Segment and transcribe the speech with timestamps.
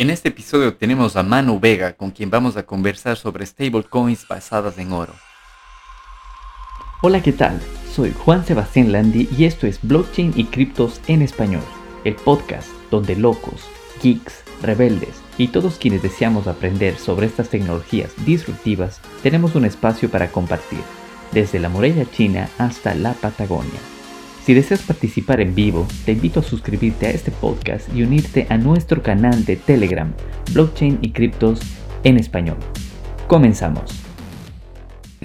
[0.00, 4.78] En este episodio tenemos a Manu Vega, con quien vamos a conversar sobre stablecoins basadas
[4.78, 5.12] en oro.
[7.02, 7.60] Hola, ¿qué tal?
[7.94, 11.64] Soy Juan Sebastián Landi y esto es Blockchain y Criptos en Español,
[12.04, 13.68] el podcast donde locos,
[14.02, 20.32] geeks, rebeldes y todos quienes deseamos aprender sobre estas tecnologías disruptivas tenemos un espacio para
[20.32, 20.80] compartir,
[21.32, 23.99] desde la muralla china hasta la Patagonia.
[24.44, 28.56] Si deseas participar en vivo, te invito a suscribirte a este podcast y unirte a
[28.56, 30.12] nuestro canal de Telegram,
[30.52, 31.60] Blockchain y Criptos
[32.04, 32.56] en Español.
[33.28, 33.82] Comenzamos.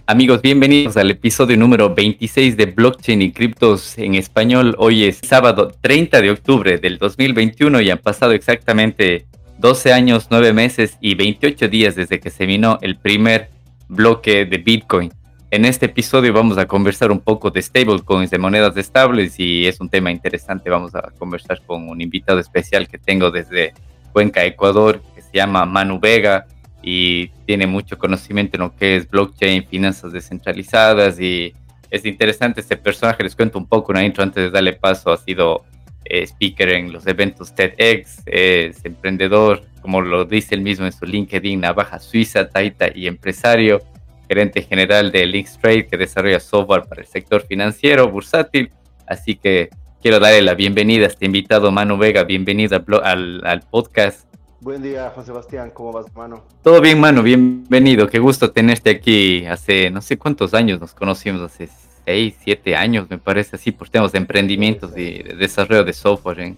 [0.06, 4.76] Amigos, bienvenidos al episodio número 26 de Blockchain y Criptos en Español.
[4.80, 9.28] Hoy es sábado 30 de octubre del 2021 y han pasado exactamente
[9.60, 13.50] 12 años, 9 meses y 28 días desde que se minó el primer
[13.88, 15.14] bloque de Bitcoin.
[15.56, 19.80] En este episodio vamos a conversar un poco de stablecoins, de monedas estables y es
[19.80, 20.70] un tema interesante.
[20.70, 23.74] Vamos a conversar con un invitado especial que tengo desde
[24.12, 26.46] Cuenca, Ecuador, que se llama Manu Vega
[26.84, 31.54] y tiene mucho conocimiento en lo que es blockchain, finanzas descentralizadas y
[31.90, 33.24] es interesante este personaje.
[33.24, 35.10] Les cuento un poco una intro antes de darle paso.
[35.10, 35.64] Ha sido
[36.04, 41.06] eh, speaker en los eventos TEDx, es emprendedor, como lo dice él mismo en su
[41.06, 43.82] LinkedIn, navaja suiza, taita y empresario
[44.28, 48.72] gerente general de Links Trade, que desarrolla software para el sector financiero bursátil.
[49.08, 49.70] Así que
[50.02, 52.24] quiero darle la bienvenida a este invitado, Manu Vega.
[52.24, 54.28] Bienvenido al, al podcast.
[54.62, 55.72] Buen día, Juan Sebastián.
[55.74, 56.42] ¿Cómo vas, Manu?
[56.64, 57.22] Todo bien, Manu.
[57.22, 58.08] Bienvenido.
[58.08, 59.46] Qué gusto tenerte aquí.
[59.46, 61.70] Hace no sé cuántos años nos conocimos, hace
[62.06, 66.40] seis, siete años, me parece así, por temas de emprendimientos y de desarrollo de software
[66.40, 66.58] en,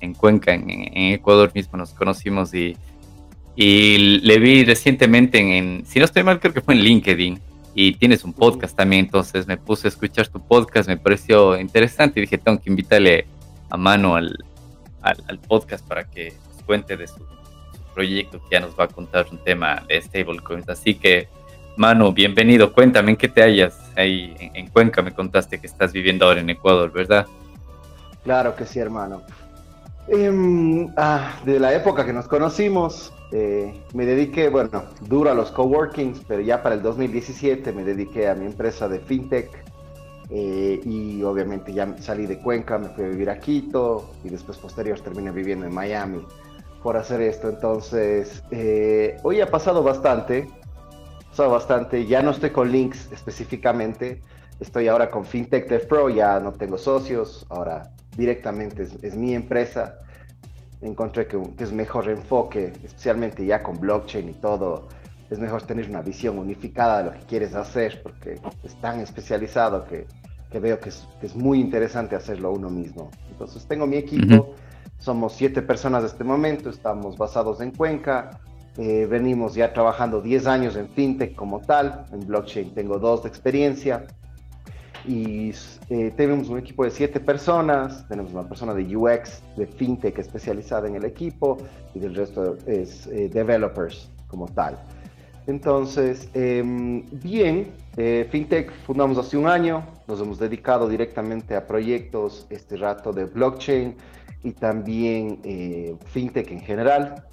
[0.00, 2.76] en Cuenca, en, en Ecuador mismo nos conocimos y
[3.60, 7.40] y le vi recientemente en, si no estoy mal, creo que fue en LinkedIn.
[7.74, 12.20] Y tienes un podcast también, entonces me puse a escuchar tu podcast, me pareció interesante
[12.20, 13.26] y dije, tengo que invitarle
[13.68, 14.44] a mano al,
[15.02, 17.16] al, podcast para que nos cuente de su,
[17.94, 20.68] proyecto, que ya nos va a contar un tema de stablecoins.
[20.68, 21.26] Así que,
[21.76, 22.72] Manu, bienvenido.
[22.72, 25.02] Cuéntame en qué te hallas ahí en, Cuenca.
[25.02, 27.26] Me contaste que estás viviendo ahora en Ecuador, ¿verdad?
[28.22, 29.22] Claro que sí, hermano.
[30.06, 35.50] Em, ah, de la época que nos conocimos, eh, me dediqué, bueno, duro a los
[35.50, 39.50] coworkings, pero ya para el 2017 me dediqué a mi empresa de fintech
[40.30, 44.56] eh, y obviamente ya salí de Cuenca, me fui a vivir a Quito y después
[44.56, 46.26] posterior terminé viviendo en Miami
[46.82, 47.50] por hacer esto.
[47.50, 50.48] Entonces, eh, hoy ha pasado bastante,
[51.26, 54.22] ha pasado bastante, ya no estoy con links específicamente,
[54.58, 59.98] estoy ahora con Fintech Dev Pro, ya no tengo socios, ahora directamente es mi empresa
[60.80, 64.88] encontré que, es mejor enfoque, especialmente ya con blockchain y todo,
[65.30, 69.84] es mejor tener una visión unificada de lo que quieres hacer, porque es tan especializado
[69.84, 70.06] que,
[70.50, 73.10] que veo que es, es, muy interesante hacerlo uno mismo.
[73.30, 74.54] Entonces tengo mi equipo,
[74.98, 78.40] somos siete personas de este momento, estamos basados en Cuenca,
[78.78, 83.28] eh, venimos ya trabajando 10 años en fintech como tal, en blockchain tengo dos de
[83.28, 84.06] experiencia,
[85.06, 85.52] y
[85.90, 90.88] eh, tenemos un equipo de siete personas, tenemos una persona de UX, de FinTech especializada
[90.88, 91.58] en el equipo
[91.94, 94.78] y del resto es eh, developers como tal.
[95.46, 102.46] Entonces, em, bien, eh, FinTech fundamos hace un año, nos hemos dedicado directamente a proyectos
[102.50, 103.96] este rato de blockchain
[104.42, 105.40] y también
[106.06, 107.24] FinTech en general.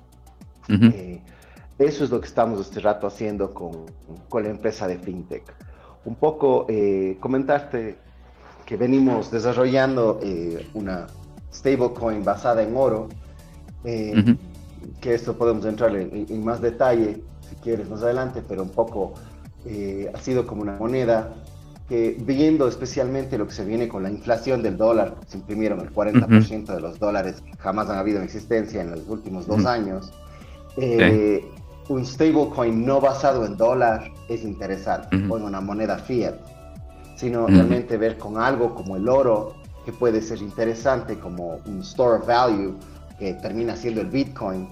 [1.78, 3.86] eso es lo que estamos este rato haciendo con,
[4.30, 5.65] con la empresa de FinTech
[6.06, 7.98] un poco eh, comentaste
[8.66, 11.08] que venimos desarrollando eh, una
[11.54, 13.10] stablecoin basada en oro,
[13.84, 14.36] eh,
[15.02, 19.14] que esto podemos entrar en, más detalle si quieres más adelante, pero un poco
[20.14, 21.34] ha sido como una moneda
[21.90, 25.92] que viendo especialmente lo que se viene con la inflación del dólar, se imprimieron el
[25.92, 30.12] 40% de los dólares que jamás han habido en existencia en los últimos dos años,
[31.88, 36.36] un stablecoin no basado en dólar es interesante, o en una moneda fiat,
[37.16, 42.20] sino realmente ver con algo como el oro, que puede ser interesante como un store
[42.20, 42.76] of value,
[43.20, 44.68] que termina siendo el Bitcoin,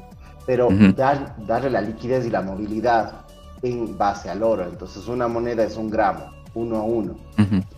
[0.46, 3.14] pero dar, darle la liquidez y la movilidad
[3.62, 4.66] en base al oro.
[4.66, 7.16] Entonces una moneda es un gramo, uno a uno.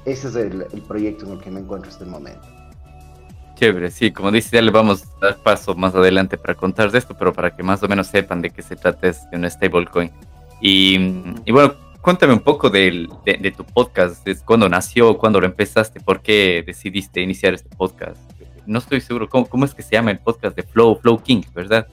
[0.05, 2.47] Ese es el, el proyecto en el que me encuentro en este momento.
[3.55, 6.97] Chévere, sí, como dice, ya le vamos a dar paso más adelante para contar de
[6.97, 9.49] esto, pero para que más o menos sepan de qué se trata es de una
[9.49, 10.11] stablecoin.
[10.61, 10.95] Y,
[11.45, 16.21] y bueno, cuéntame un poco de, de, tu podcast, cuándo nació, cuándo lo empezaste, por
[16.21, 18.19] qué decidiste iniciar este podcast.
[18.67, 21.51] No estoy seguro, ¿cómo, cómo es que se llama el podcast de Flow, Flow Kings,
[21.53, 21.87] verdad?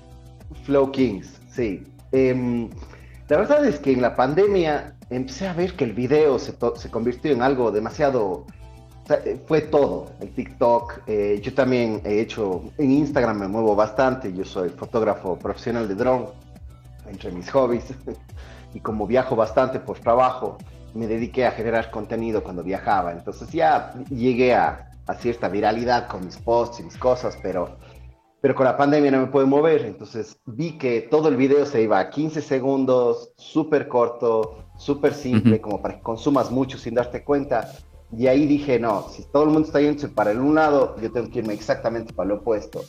[0.65, 1.85] Flow Kings, sí.
[2.13, 2.69] Em,
[3.29, 6.91] la verdad es que en la pandemia empecé a ver que el video se, se
[6.91, 8.47] convirtió en algo demasiado
[9.47, 11.03] fue todo, el TikTok.
[11.07, 15.95] Eh, yo también he hecho, en Instagram me muevo bastante, yo soy fotógrafo profesional de
[15.95, 16.27] drone,
[17.09, 17.85] entre mis hobbies,
[18.75, 20.59] y como viajo bastante por trabajo,
[20.95, 23.13] me dediqué a generar contenido cuando viajaba.
[23.13, 27.77] Entonces ya llegué a, a cierta viralidad con mis posts y mis cosas, pero,
[28.41, 29.85] pero con la pandemia no me puedo mover.
[29.85, 35.61] Entonces vi que todo el video se iba a 15 segundos, súper corto, súper simple,
[35.61, 37.73] como para que consumas mucho sin darte cuenta.
[38.17, 41.11] Y ahí dije, no, si todo el mundo está yendo para el un lado, yo
[41.11, 42.83] tengo que irme exactamente para lo opuesto.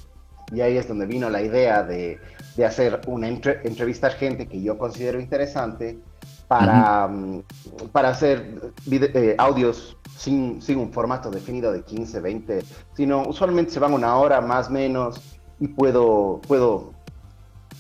[0.52, 2.20] Y ahí es donde vino la idea de,
[2.56, 6.00] de hacer una entrevista entrevistar gente que yo considero interesante
[6.48, 7.44] para, mm,
[7.92, 12.64] para hacer eh, audios sin, sin, un formato definido de 15, 20,
[12.96, 15.22] sino usualmente se van una hora más o menos
[15.60, 16.94] y puedo, puedo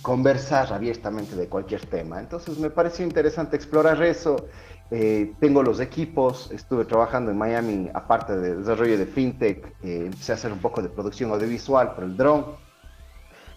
[0.02, 2.20] conversar abiertamente de cualquier tema.
[2.20, 4.48] Entonces me pareció interesante explorar eso
[4.96, 10.34] eh, tengo los equipos, estuve trabajando en Miami, aparte de desarrollo de fintech, eh, empecé
[10.34, 12.46] a hacer un poco de producción audiovisual para el drone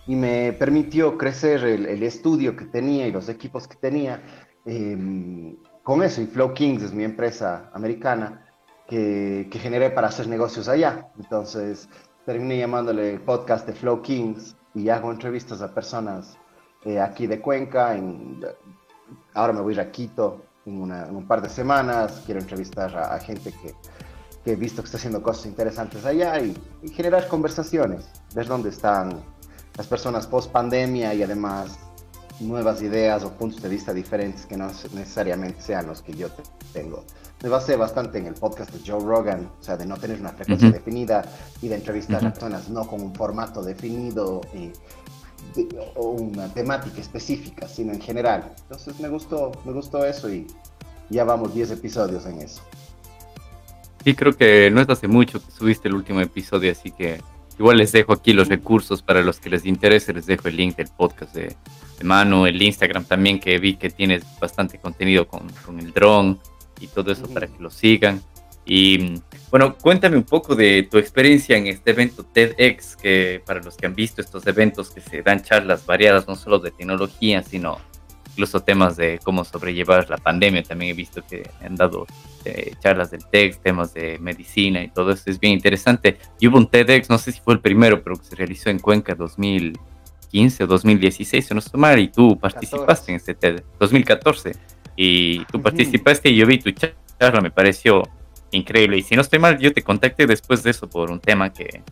[0.07, 4.23] y me permitió crecer el, estudio que tenía y los equipos que tenía.
[4.65, 8.47] Em, con eso, y Flow Kings es mi empresa americana
[8.89, 11.11] que, que, generé para hacer negocios allá.
[11.19, 11.87] Entonces
[12.25, 16.39] terminé llamándole podcast de Flow Kings y hago entrevistas a personas
[16.87, 17.95] eh, aquí de Cuenca.
[17.95, 18.41] En,
[19.35, 23.75] ahora me voy a Quito en, un par de semanas, quiero entrevistar a, gente que,
[24.45, 26.55] que, he visto que está haciendo cosas interesantes allá y,
[26.93, 28.05] generar conversaciones,
[28.35, 29.21] ver dónde están
[29.77, 31.79] las personas post pandemia y además
[32.41, 36.29] nuevas ideas o puntos de vista diferentes que no necesariamente sean los que yo
[36.73, 37.05] tengo.
[37.43, 40.31] Me basé bastante en el podcast de Joe Rogan, o sea, de no tener una
[40.31, 41.23] frecuencia definida
[41.61, 44.73] y de entrevistar a personas no con un formato definido y
[45.95, 48.55] o una temática específica, sino en general.
[48.63, 50.47] Entonces me gustó, me gustó eso y
[51.11, 52.63] ya vamos 10 episodios en eso.
[54.05, 57.21] Sí, creo que no es hace mucho que subiste el último episodio, así que
[57.59, 60.77] igual les dejo aquí los recursos para los que les interese, les dejo el link
[60.77, 61.57] del podcast de,
[61.99, 66.39] de Manu, el Instagram también, que vi que tienes bastante contenido con, con el dron
[66.81, 68.23] y todo eso para que lo sigan.
[68.67, 73.77] Y bueno, cuéntame un poco de tu experiencia en este evento TEDx, que para los
[73.77, 77.79] que han visto estos eventos que se dan charlas variadas, no solo de tecnología, sino
[78.33, 80.65] incluso temas de cómo sobrellevar la pandemia.
[80.65, 82.07] También he visto que han dado
[82.45, 86.19] eh, charlas del TEDx, temas de medicina y todo eso es bien interesante.
[86.41, 88.81] Y hubo un TEDx, no sé si fue el primero, pero que se realizó en
[88.81, 94.53] Cuenca 2015 o 2016, no estoy mal, y tú participaste en este TEDx, 2014,
[94.97, 98.03] y tú participaste y yo vi tu charla, me pareció
[98.51, 98.99] increíble.
[98.99, 101.83] Y si no estoy mal, yo te contacté después de eso por un tema que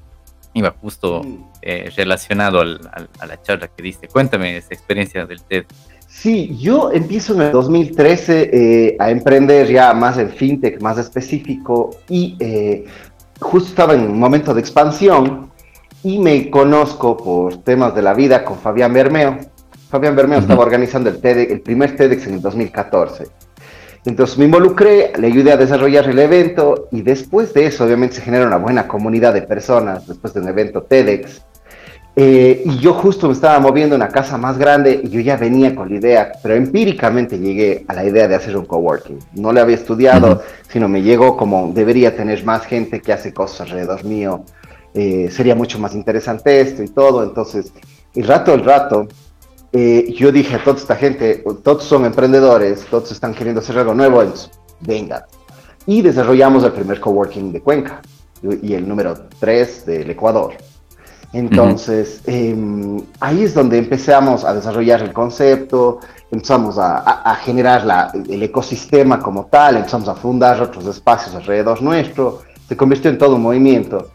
[0.55, 1.23] iba justo
[1.63, 4.09] eh, relacionado a la charla que diste.
[4.09, 5.65] Cuéntame esa experiencia del TED.
[6.07, 11.91] Sí, yo empiezo en el 2013 eh, a emprender ya más en fintech, más específico,
[12.09, 12.85] y eh,
[13.41, 15.51] justo estaba en un momento de expansión
[16.05, 19.39] y me conozco por temas de la vida con Fabián Bermeo.
[19.91, 23.27] Fabián Bermeo estaba organizando el, TED, el primer TEDx en el 2014.
[24.07, 28.23] Entonces me involucré, le ayudé a desarrollar el evento y después de eso obviamente se
[28.23, 31.43] genera una buena comunidad de personas después de un evento TEDx.
[32.17, 35.37] Eh, y yo justo me estaba moviendo a una casa más grande y yo ya
[35.37, 39.19] venía con la idea, pero empíricamente llegué a la idea de hacer un coworking.
[39.33, 43.63] No le había estudiado, sino me llegó como debería tener más gente que hace cosas
[43.63, 44.45] alrededor mío.
[44.93, 47.25] Eh, sería mucho más interesante esto y todo.
[47.25, 47.73] Entonces,
[48.15, 49.09] el rato, el rato,
[49.77, 53.93] eh, yo dije a toda esta gente, todos son emprendedores, todos están queriendo hacer algo
[53.93, 55.27] nuevo, entonces, venga.
[55.85, 58.01] Y desarrollamos el primer coworking de Cuenca
[58.63, 60.55] y el número 3 del Ecuador.
[61.33, 65.99] Entonces, em, ahí es donde empezamos a desarrollar el concepto,
[66.31, 71.83] empezamos a, a, generar la, el ecosistema como tal, empezamos a fundar otros espacios alrededor
[71.83, 74.11] nuestro, se convirtió en todo un movimiento.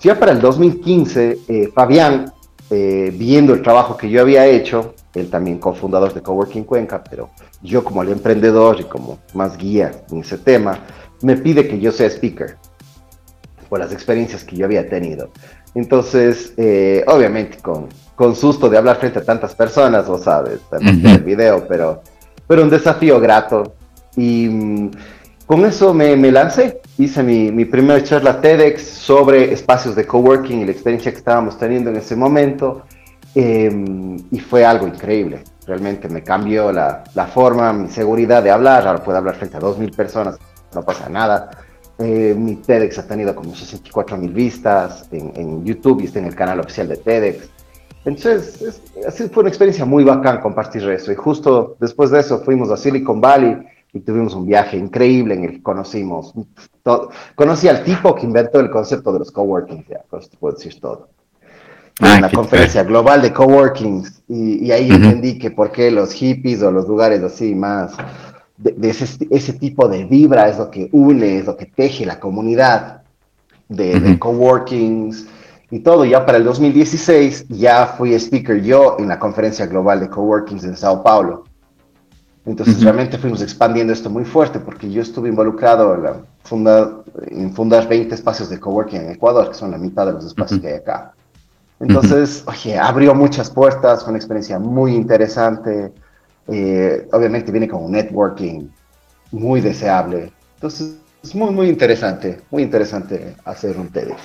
[0.00, 2.32] Ya para el 2015, eh, Fabián,
[2.68, 7.30] eh, viendo el trabajo que yo había hecho, él también cofundador de Coworking Cuenca, pero
[7.62, 10.78] yo como el emprendedor y como más guía en ese tema,
[11.22, 12.56] me pide que yo sea speaker
[13.68, 15.30] por las experiencias que yo había tenido.
[15.74, 21.06] Entonces, eh, obviamente con, con susto de hablar frente a tantas personas, lo sabes, en
[21.06, 22.02] el video, pero,
[22.46, 23.74] pero un desafío grato.
[24.16, 24.90] Y mm,
[25.46, 30.60] con eso me, me, lancé, hice mi, mi primera charla TEDx sobre espacios de coworking
[30.60, 32.84] y la experiencia que estábamos teniendo en ese momento.
[33.34, 35.42] Em, y fue algo increíble.
[35.66, 38.86] Realmente me cambió la, la, forma, mi seguridad de hablar.
[38.86, 40.38] Ahora puedo hablar frente a 2.000 personas,
[40.74, 41.50] no pasa nada.
[41.98, 46.34] Eh, mi TEDx ha tenido como 64.000 vistas en, en, YouTube y está en el
[46.34, 47.48] canal oficial de TEDx.
[48.04, 51.10] Entonces, así fue una experiencia muy bacán compartir eso.
[51.10, 53.56] Y justo después de eso fuimos a Silicon Valley
[53.92, 56.34] y tuvimos un viaje increíble en el que conocimos
[56.82, 57.10] todo.
[57.34, 60.78] Conocí al tipo que inventó el concepto de los coworking, ya, pues te puedo decir
[60.80, 61.08] todo.
[62.00, 66.12] Ah, en la conferencia global de coworkings y, y ahí entendí que por qué los
[66.12, 67.92] hippies o los lugares así más
[68.56, 72.18] de, ese, ese, tipo de vibra es lo que une, es lo que teje la
[72.18, 73.02] comunidad
[73.68, 75.26] de, de coworkings
[75.70, 76.04] y todo.
[76.04, 80.76] Ya para el 2016 ya fui speaker yo en la conferencia global de coworkings en
[80.76, 81.44] Sao Paulo.
[82.46, 86.98] Entonces realmente fuimos expandiendo esto muy fuerte porque yo estuve involucrado en, la funda,
[87.28, 90.60] en fundar 20 espacios de coworking en Ecuador, que son la mitad de los espacios
[90.60, 91.13] que hay acá.
[91.86, 95.92] Entonces, oye, abrió muchas puertas, fue una experiencia muy interesante.
[96.48, 98.68] Eh, obviamente viene con un networking
[99.30, 100.32] muy deseable.
[100.54, 104.16] Entonces, es muy, muy interesante, muy interesante hacer un TEDx.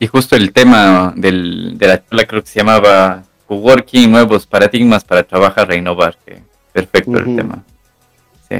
[0.00, 5.04] Y justo el tema del, de la charla creo que se llamaba Coworking, nuevos paradigmas
[5.04, 6.16] para trabajar, reinnovar.
[6.26, 7.62] Que perfecto el tema.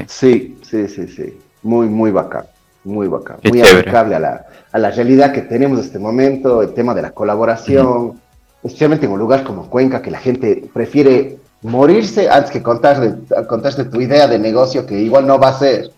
[0.07, 0.57] Sí.
[0.63, 2.45] sí, sí, sí, Muy, muy bacán.
[2.83, 3.37] Muy bacán.
[3.43, 7.01] muy aplicable a la, a la realidad que tenemos en este momento, el tema de
[7.01, 8.19] la colaboración,
[8.63, 13.15] especialmente en un lugar como Cuenca, que la gente prefiere morirse antes que contarle,
[13.47, 15.91] contarte tu idea de negocio que igual no va a ser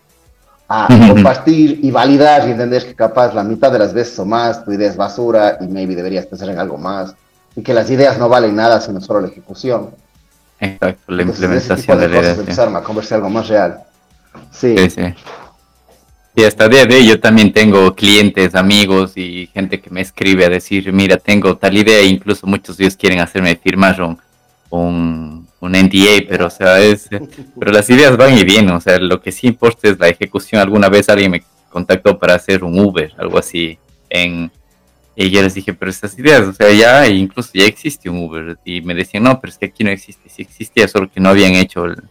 [0.68, 4.64] a compartir y validar y entender que capaz la mitad de las veces o más
[4.66, 7.14] tu idea es basura y maybe deberías pensar en algo más
[7.56, 9.92] y que las ideas no valen nada sino solo la ejecución.
[10.60, 12.32] Exacto, la implementación de, la idea.
[12.34, 13.80] Empezar a conversar algo más real.
[14.52, 14.76] Sí.
[14.78, 15.14] sí, sí.
[16.38, 20.44] Y hasta día de hoy yo también tengo clientes, amigos y gente que me escribe
[20.44, 24.20] a decir, mira, tengo tal idea, e incluso muchos de ellos quieren hacerme firmar un,
[24.70, 27.08] un, un NDA, pero o sea, es,
[27.60, 30.60] pero las ideas van y vienen, o sea, lo que sí importa es la ejecución.
[30.62, 34.52] Alguna vez alguien me contactó para hacer un Uber, algo así, en,
[35.16, 38.58] y yo les dije, pero estas ideas, o sea, ya incluso ya existe un Uber,
[38.66, 41.30] y me decían, no, pero es que aquí no existe, sí existía, solo que no
[41.30, 42.04] habían hecho el,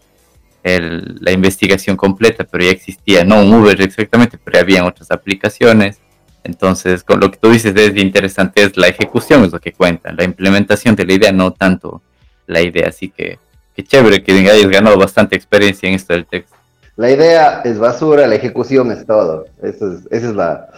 [0.64, 5.98] la investigación completa, pero ya existía, no un Uber exactamente, pero habían otras aplicaciones.
[6.42, 10.12] Entonces, con lo que tú dices es interesante, es la ejecución, es lo que cuenta,
[10.12, 12.02] la implementación de la idea, no tanto
[12.46, 12.88] la idea.
[12.88, 13.38] Así que
[13.76, 16.56] qué chévere que hayas ganado bastante experiencia en esto del texto.
[16.96, 19.46] La idea es basura, la ejecución es todo.
[19.62, 20.68] Eso es, esa es la,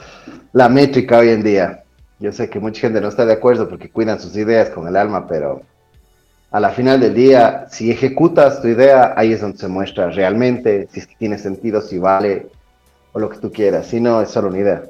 [0.53, 1.85] la métrica hoy en día.
[2.19, 4.97] Yo sé que mucha gente no está de acuerdo porque cuidan sus ideas con el
[4.97, 5.63] alma, pero
[6.51, 10.89] a la final del día, si ejecutas tu idea, ahí es donde se muestra realmente
[10.93, 12.47] si es que tiene sentido, si vale
[13.13, 13.89] o lo que tú quieras.
[13.89, 14.83] Si no, es solo una idea.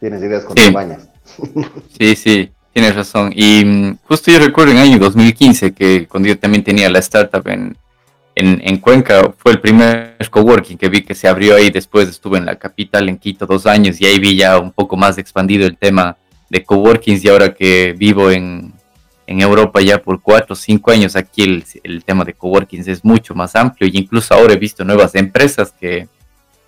[0.00, 0.70] Tienes ideas con sí.
[0.70, 1.08] bañas.
[1.98, 2.50] Sí, sí.
[2.72, 3.32] Tienes razón.
[3.34, 7.00] Y mm, justo yo recuerdo en el año 2015 que cuando yo también tenía la
[7.00, 7.76] startup en,
[8.34, 11.70] en, Cuenca, fue el primer coworking que vi que se abrió ahí.
[11.70, 14.96] Después estuve en la capital, en Quito, dos años y ahí vi ya un poco
[14.96, 16.16] más expandido el tema
[16.48, 18.72] de coworkings y ahora que vivo en,
[19.26, 23.34] en Europa ya por cuatro o cinco años, aquí el, tema de coworkings es mucho
[23.34, 26.08] más amplio y incluso ahora he visto nuevas empresas que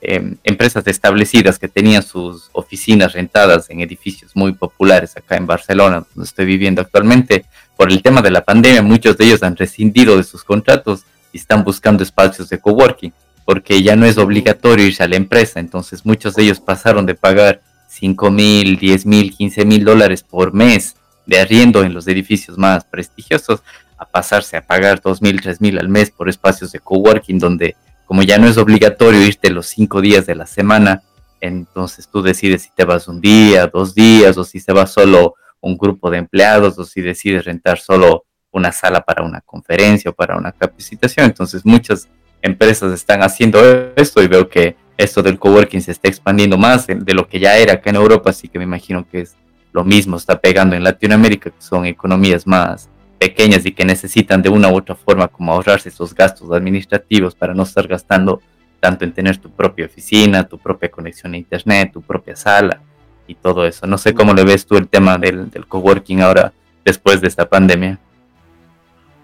[0.06, 6.04] Em, empresas establecidas que tenían sus oficinas rentadas en edificios muy populares acá en Barcelona,
[6.14, 7.46] donde estoy viviendo actualmente.
[7.74, 11.38] Por el tema de la pandemia, muchos de ellos han rescindido de sus contratos y
[11.38, 13.14] están buscando espacios de coworking,
[13.46, 15.58] porque ya no es obligatorio irse a la empresa.
[15.58, 20.52] Entonces, muchos de ellos pasaron de pagar 5 mil, 10 mil, 15 mil dólares por
[20.52, 23.62] mes de arriendo en los edificios más prestigiosos
[23.96, 27.76] a pasarse a pagar 2 mil, 3 mil al mes por espacios de coworking donde
[28.04, 31.02] como ya no es obligatorio irte los cinco días de la semana,
[31.40, 35.34] entonces tú decides si te vas un día, dos días, o si se va solo
[35.60, 40.14] un grupo de empleados, o si decides rentar solo una sala para una conferencia o
[40.14, 41.26] para una capacitación.
[41.26, 42.08] Entonces muchas
[42.40, 43.60] empresas están haciendo
[43.96, 47.56] esto y veo que esto del coworking se está expandiendo más de lo que ya
[47.56, 49.34] era acá en Europa, así que me imagino que es
[49.74, 52.88] lo mismo, está pegando en Latinoamérica, que son economías más
[53.18, 57.54] pequeñas y que necesitan de una u otra forma como ahorrarse esos gastos administrativos para
[57.54, 58.40] no estar gastando
[58.78, 62.80] tanto en tener tu propia oficina, tu propia conexión a internet, tu propia sala
[63.26, 63.84] y todo eso.
[63.88, 66.52] No sé cómo le ves tú el tema del, del coworking ahora
[66.84, 67.98] después de esta pandemia.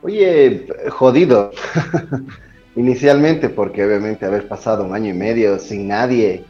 [0.02, 1.52] Oye, jodido.
[2.75, 6.45] Inicialmente, porque obviamente haber pasado un año y medio sin nadie,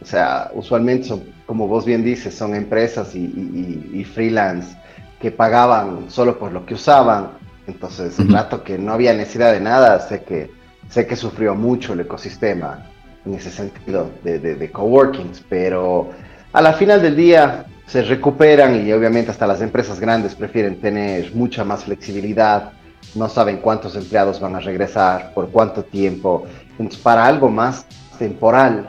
[0.00, 4.76] o sea, usualmente son, como vos bien dices, son empresas y, y, y freelance
[5.20, 7.30] que pagaban solo por lo que usaban.
[7.66, 10.50] Entonces, el rato que no había necesidad de nada, sé que,
[10.90, 12.84] sé que sufrió mucho el ecosistema
[13.24, 16.10] en ese sentido de, de, coworkings, pero
[16.52, 21.34] a la final del día se recuperan y obviamente hasta las empresas grandes prefieren tener
[21.34, 22.72] mucha más flexibilidad,
[23.14, 26.44] no saben cuántos empleados van a regresar, por cuánto tiempo.
[26.72, 27.86] Entonces, para algo más
[28.18, 28.86] temporal,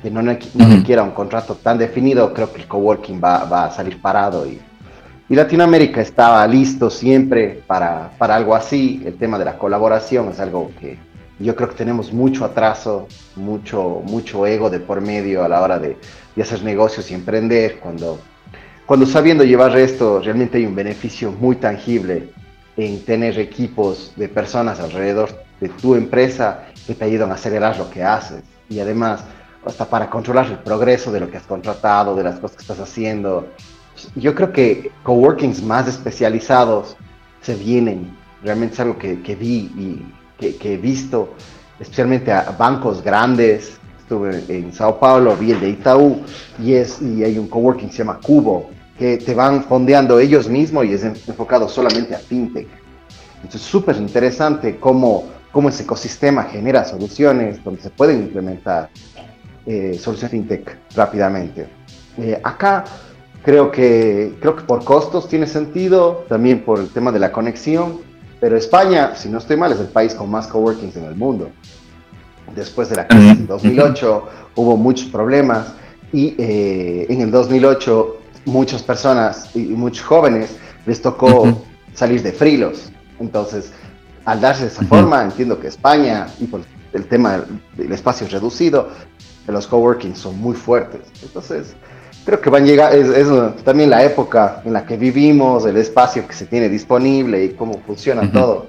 [0.00, 3.70] que no, no, requiera un contrato tan definido, creo que el coworking va, va a
[3.70, 4.60] salir parado y
[5.30, 9.00] y Latinoamérica estaba listo siempre para, para algo así.
[9.04, 10.98] El tema de la colaboración es algo que,
[11.38, 15.78] yo creo que tenemos mucho atraso, mucho, mucho ego de por medio a la hora
[15.78, 15.96] de,
[16.34, 18.18] de hacer negocios y emprender, cuando,
[18.86, 22.30] cuando sabiendo llevar esto, realmente hay un beneficio muy tangible
[22.76, 27.88] en tener equipos de personas alrededor de tu empresa que te ayudan a acelerar lo
[27.88, 29.22] que haces y además
[29.64, 32.80] hasta para controlar el progreso de lo que has contratado, de las cosas que estás
[32.80, 33.48] haciendo.
[34.14, 36.96] Yo creo que coworkings más especializados
[37.42, 38.16] se vienen.
[38.42, 41.34] Realmente es algo que, que vi y que, que, he visto,
[41.78, 43.78] especialmente a bancos grandes.
[43.98, 46.22] Estuve en Sao Paulo, vi el de Itaú
[46.58, 50.48] y, es, y hay un coworking que se llama Cubo, que te van fondeando ellos
[50.48, 52.66] mismos y es enfocado solamente a fintech.
[53.36, 58.90] Entonces, súper interesante cómo, cómo ese ecosistema genera soluciones donde se pueden implementar
[59.66, 61.66] eh, soluciones fintech rápidamente.
[62.18, 62.84] Eh, acá
[63.42, 68.00] creo que, creo que por costos tiene sentido, también por el tema de la conexión,
[68.40, 71.50] pero España, si no estoy mal, es el país con más coworkings en el mundo.
[72.54, 74.24] Después de la crisis en 2008
[74.56, 75.74] hubo muchos problemas
[76.12, 81.62] y eh, en el 2008 muchas personas y muchos jóvenes les tocó
[81.94, 82.90] salir de frilos.
[83.20, 83.72] Entonces,
[84.24, 86.62] al darse de esa forma, entiendo que España, y por
[86.92, 87.44] el tema
[87.76, 88.88] del espacio reducido,
[89.50, 91.00] los coworking son muy fuertes.
[91.22, 91.74] Entonces,
[92.24, 93.28] creo que van a llegar, es,
[93.64, 97.80] también la época en la que vivimos, el espacio que se tiene disponible y cómo
[97.86, 98.68] funciona todo.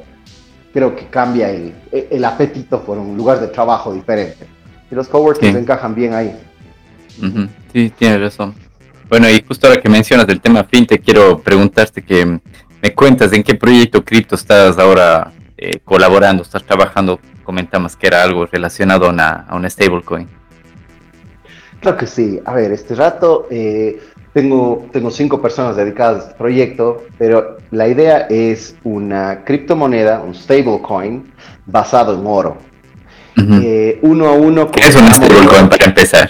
[0.74, 4.46] Creo que cambia el, el, apetito por un lugar de trabajo diferente.
[4.90, 6.34] Y los coworking encajan bien ahí.
[7.74, 8.56] Sí, tienes razón.
[9.10, 12.40] Bueno, y justo ahora que mencionas el tema fintech, quiero preguntarte que
[12.82, 17.20] me cuentas en qué proyecto cripto estás ahora eh, colaborando, estás trabajando.
[17.44, 20.28] Comentamos que era algo relacionado a una, a una stablecoin.
[21.82, 22.40] Claro que sí.
[22.46, 24.00] A ver, este rato eh,
[24.34, 30.36] tengo, tengo cinco personas dedicadas a este proyecto, pero la idea es una criptomoneda, un
[30.36, 31.34] stablecoin,
[31.66, 32.58] basado en oro.
[33.36, 34.70] Eh, uno a uno.
[34.70, 36.30] ¿Qué es una stablecoin para empezar?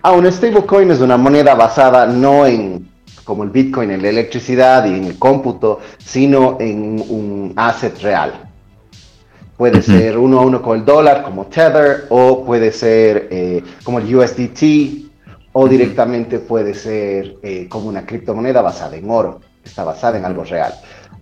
[0.00, 2.88] Ah, un stablecoin es una moneda basada no en
[3.24, 8.51] como el Bitcoin en la electricidad y en el cómputo, sino en un asset real.
[9.62, 14.00] Puede ser uno a uno con el dólar, como Tether, o puede ser eh, como
[14.00, 15.08] el USDT,
[15.52, 20.24] o directamente puede ser eh, como una criptomoneda basada en oro, que está basada en
[20.24, 20.74] algo real.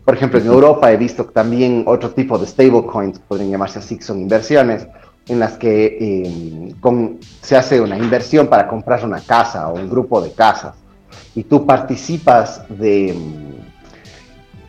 [0.07, 4.23] Por ejemplo, en Europa he visto también otro tipo de stablecoins, podrían llamarse así, son
[4.23, 4.87] inversiones,
[5.29, 10.19] en las que em, se hace una inversión para comprar una casa o un grupo
[10.23, 10.77] de casas,
[11.35, 13.50] y tú participas de em,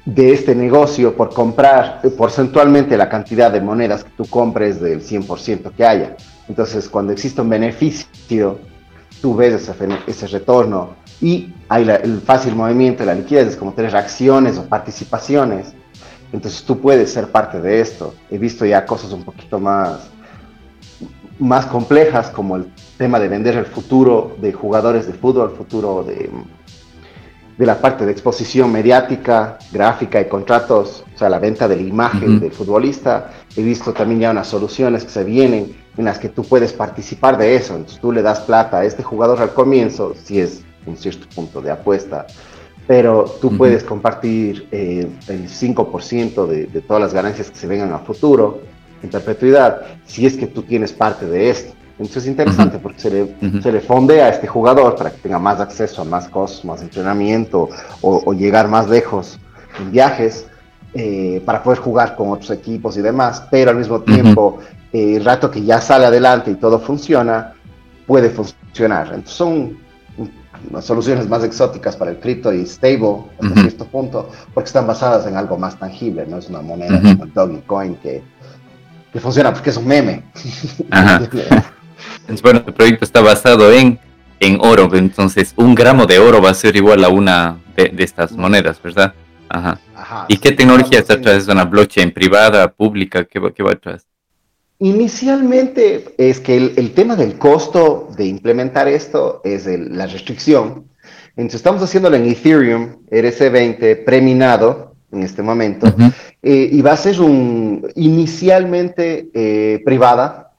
[0.06, 5.72] de este negocio por comprar porcentualmente la cantidad de monedas que tú compres del 100%
[5.72, 6.16] que haya.
[6.48, 8.60] Entonces, cuando existe un beneficio,
[9.22, 9.74] tú ves ese,
[10.08, 14.64] ese retorno y hay el fácil movimiento de la liquidez, es como tener acciones o
[14.64, 15.74] participaciones.
[16.34, 18.16] Entonces, tú puedes ser parte de esto.
[18.32, 20.10] He visto ya cosas un poquito más,
[21.38, 26.32] más complejas, como el tema de vender el futuro de jugadores de fútbol, futuro de
[27.58, 31.82] de la parte de exposición mediática, gráfica y contratos, o sea, la venta de la
[31.82, 33.32] imagen del futbolista.
[33.56, 37.38] He visto también ya unas soluciones que se vienen en las que tú puedes participar
[37.38, 37.76] de eso.
[37.76, 41.62] Entonces tú le das plata a este jugador al comienzo, si es un cierto punto
[41.62, 42.26] de apuesta,
[42.88, 47.94] pero tú puedes compartir eh, el 5% de, de todas las ganancias que se vengan
[47.94, 48.62] a futuro
[49.04, 51.74] en perpetuidad, si es que tú tienes parte de esto.
[52.02, 55.38] Entonces es interesante porque se le, se le fonde a este jugador para que tenga
[55.38, 57.70] más acceso a más cosas, más entrenamiento
[58.02, 59.38] o, llegar más lejos
[59.80, 60.48] en viajes
[60.96, 64.58] eh, para poder jugar con otros equipos y demás, pero al mismo tiempo,
[64.92, 67.54] eh, el rato que ya sale adelante y todo funciona,
[68.08, 69.12] puede funcionar.
[69.14, 69.78] Entonces son
[70.82, 75.38] soluciones más exóticas para el cripto y stable hasta cierto punto, porque están basadas en
[75.38, 78.24] algo más tangible, no es una moneda como el Dogecoin que,
[79.14, 80.24] que funciona porque es un meme.
[82.42, 84.00] bueno, el proyecto está basado en,
[84.40, 88.32] en oro, entonces un gramo de oro va a ser igual a una de, estas
[88.32, 89.14] monedas, ¿verdad?
[89.50, 89.80] Ajá.
[90.28, 91.44] ¿Y qué tecnología está atrás?
[91.44, 93.26] ¿Es una blockchain privada, pública?
[93.26, 94.06] ¿Qué, qué va atrás?
[94.80, 100.88] Inicialmente es que el, tema del costo de implementar esto es la restricción.
[101.36, 105.86] Entonces estamos haciéndolo en Ethereum RC20 preminado en este momento
[106.42, 110.51] eh, y va a ser un inicialmente eh, privada,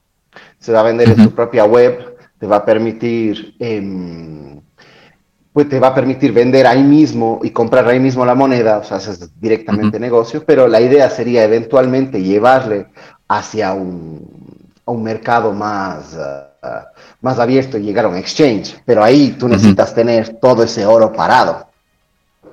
[0.59, 4.61] se va a vender en su propia web, te va a permitir, em,
[5.51, 8.83] pues te va a permitir vender ahí mismo y comprar ahí mismo la moneda, o
[8.83, 12.87] sea, haces directamente negocio, pero la idea sería eventualmente llevarle
[13.27, 16.87] hacia un, un mercado más, ah,
[17.21, 21.11] más abierto y llegar a un exchange, pero ahí tú necesitas tener todo ese oro
[21.11, 21.67] parado.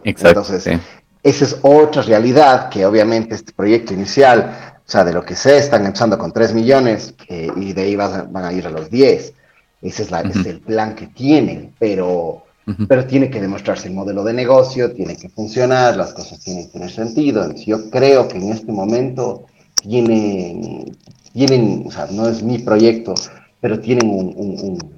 [0.04, 0.40] Exacto.
[0.40, 0.80] Entonces,
[1.22, 5.56] esa es otra realidad que obviamente este proyecto inicial, o sea, de lo que sé,
[5.56, 9.34] están empezando con 3 millones eh, y de ahí van a, ir a los 10.
[9.82, 12.42] Ese es, la, es el plan que tienen, pero,
[12.88, 16.72] pero tiene que demostrarse el modelo de negocio, tiene que funcionar, las cosas tienen que
[16.72, 17.54] tener sentido.
[17.54, 19.46] yo creo que en este momento
[19.80, 20.96] tienen,
[21.32, 23.14] tienen, o sea, no es mi proyecto,
[23.60, 24.92] pero tienen un, un,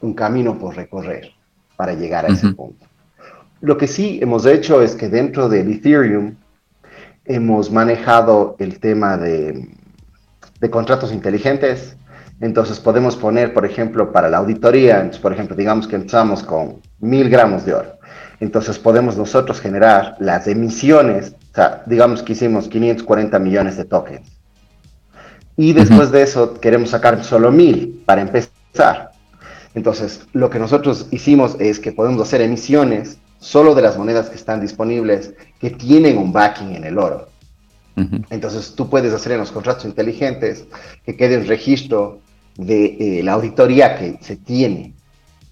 [0.00, 1.32] un, camino por recorrer
[1.76, 2.86] para llegar a ese punto.
[3.60, 6.36] Lo que sí hemos hecho es que dentro del Ethereum
[7.24, 9.68] hemos manejado el tema de,
[10.60, 11.96] de contratos inteligentes.
[12.40, 17.28] Entonces podemos poner, por ejemplo, para la auditoría, por ejemplo, digamos que empezamos con mil
[17.28, 17.98] gramos de oro.
[18.40, 24.28] Entonces podemos nosotros generar las emisiones, o sea, digamos que hicimos 540 millones de tokens.
[25.56, 29.12] Y después de eso queremos sacar solo mil para empezar.
[29.74, 34.36] Entonces, lo que nosotros hicimos es que podemos hacer emisiones solo de las monedas que
[34.36, 37.28] están disponibles que tienen un backing en el oro.
[38.30, 40.64] Entonces tú puedes hacer en los contratos inteligentes
[41.04, 42.20] que quede un registro
[42.56, 44.94] de eh, la auditoría que se tiene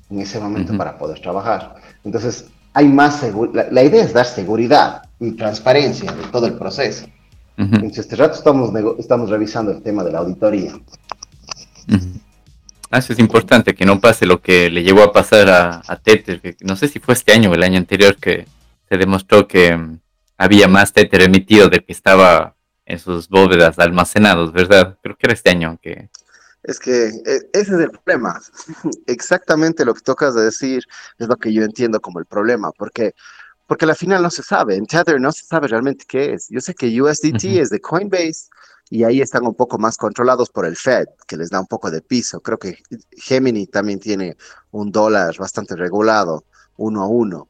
[0.08, 1.74] en ese momento para poder trabajar.
[2.02, 3.22] Entonces hay más
[3.52, 7.06] la, la, idea es dar seguridad y transparencia de todo el proceso.
[7.58, 10.72] En este rato estamos, estamos revisando el tema de la auditoría.
[12.90, 16.40] Ah, eso es importante, que no pase lo que le llegó a pasar a, Tether,
[16.40, 18.46] que no sé si fue este año o el año anterior que
[18.88, 20.00] se demostró que mm,
[20.38, 24.98] había más Tether emitido del que estaba en sus bóvedas almacenados, ¿verdad?
[25.02, 26.08] Creo que era este año que...
[26.64, 28.40] Es que e, ese es el problema.
[29.06, 30.82] Exactamente lo que tocas de decir
[31.18, 33.14] es lo que yo entiendo como el problema, porque
[33.70, 34.74] porque al final no se sabe.
[34.74, 36.48] En Tether no se sabe realmente qué es.
[36.48, 38.48] Yo sé que USDT es de Coinbase,
[38.90, 41.92] y ahí están un poco más controlados por el Fed, que les da un poco
[41.92, 42.40] de piso.
[42.40, 44.36] Creo que Gemini también tiene
[44.72, 46.44] un dólar bastante regulado,
[46.76, 47.48] uno a uno,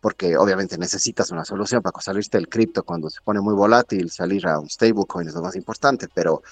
[0.00, 4.44] porque obviamente necesitas una solución para salirte del cripto cuando se pone muy volátil, salir
[4.48, 6.42] a un stablecoin es lo más importante, pero,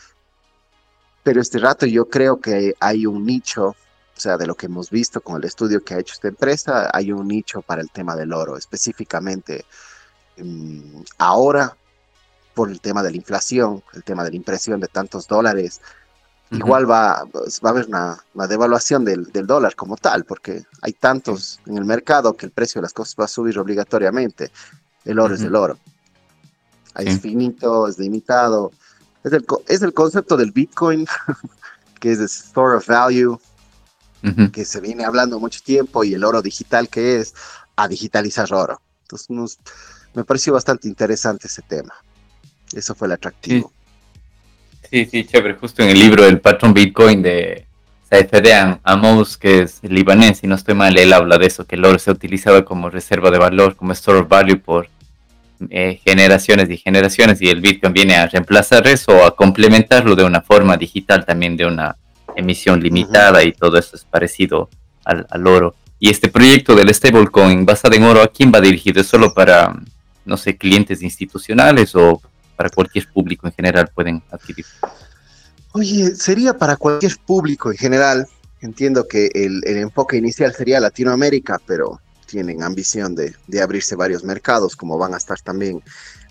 [1.25, 4.90] pero este rato yo creo que hay un nicho, o sea, de lo que hemos
[4.90, 8.14] visto con el estudio que ha hecho esta empresa, hay un nicho para el tema
[8.14, 9.64] del oro, específicamente
[10.37, 11.77] mm, ahora
[12.55, 15.81] por el tema de la inflación, el tema de la impresión de tantos dólares,
[16.51, 21.61] igual va, pues, va a haber una, devaluación del, dólar como tal, porque hay tantos
[21.67, 24.51] en el mercado que el precio de las cosas va a subir obligatoriamente.
[25.05, 25.79] El oro es el oro.
[26.97, 28.73] Es finito, es limitado.
[29.23, 31.07] Es el, es el concepto del Bitcoin,
[32.01, 33.41] que es el store of value,
[34.53, 37.35] que se viene hablando mucho tiempo, y el oro digital que es
[37.77, 38.81] a digitalizar oro.
[39.03, 39.59] Entonces,
[40.15, 41.95] me pareció bastante interesante ese tema.
[42.75, 43.73] Eso fue el atractivo.
[44.91, 45.55] Sí, sí, chévere.
[45.55, 47.67] Justo en el libro del patrón Bitcoin de
[48.09, 51.85] Saifedean Amos, que es libanés, y no estoy mal, él habla de eso, que el
[51.85, 54.89] oro se utilizaba como reserva de valor, como store of value por
[55.69, 60.25] eh, generaciones y generaciones, y el Bitcoin viene a reemplazar eso o a complementarlo de
[60.25, 61.97] una forma digital, también de una
[62.35, 64.69] emisión limitada, y todo eso es parecido
[65.05, 65.77] al, al oro.
[66.01, 69.03] Y este proyecto del stablecoin basado en oro, ¿a quién va dirigido?
[69.03, 69.73] ¿Es solo para,
[70.25, 72.21] no sé, clientes institucionales o
[72.61, 74.66] para cualquier público en general pueden adquirir?
[75.73, 78.29] Oye, sería para cualquier público en general.
[78.61, 84.99] Entiendo que el, enfoque inicial sería Latinoamérica, pero tienen ambición de, abrirse varios mercados, como
[84.99, 85.83] van a estar también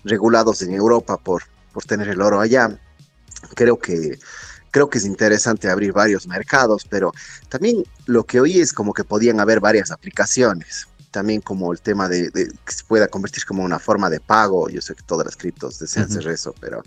[0.04, 2.78] regulados en Europa por, por tener el oro allá.
[3.56, 4.16] Creo que,
[4.70, 7.10] creo que es interesante abrir varios mercados, pero
[7.48, 12.08] también lo que oí es como que podían haber varias aplicaciones también como el tema
[12.08, 14.68] de, que se pueda convertir como una forma de pago.
[14.68, 16.82] Yo sé que todas las criptos desean hacer eso, pero,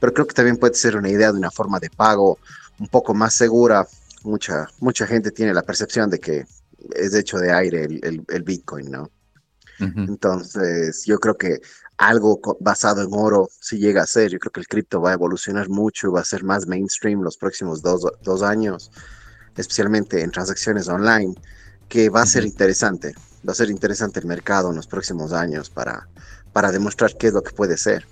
[0.00, 2.38] pero creo que también puede ser una idea de una forma de pago
[2.78, 3.86] un poco más segura.
[4.24, 6.46] Mucha, mucha gente tiene la percepción de que
[6.94, 9.10] es hecho de aire el, el, Bitcoin, ¿no?
[9.78, 11.60] Entonces, yo creo que
[11.98, 14.30] algo basado en oro si llega a ser.
[14.30, 17.36] Yo creo que el cripto va a evolucionar mucho, va a ser más mainstream los
[17.36, 18.90] próximos dos, dos años,
[19.54, 21.34] especialmente en transacciones online,
[21.88, 23.14] que va a ser interesante
[23.46, 26.08] va a ser interesante el mercado en los próximos años para,
[26.52, 28.06] para demostrar qué es lo que puede ser.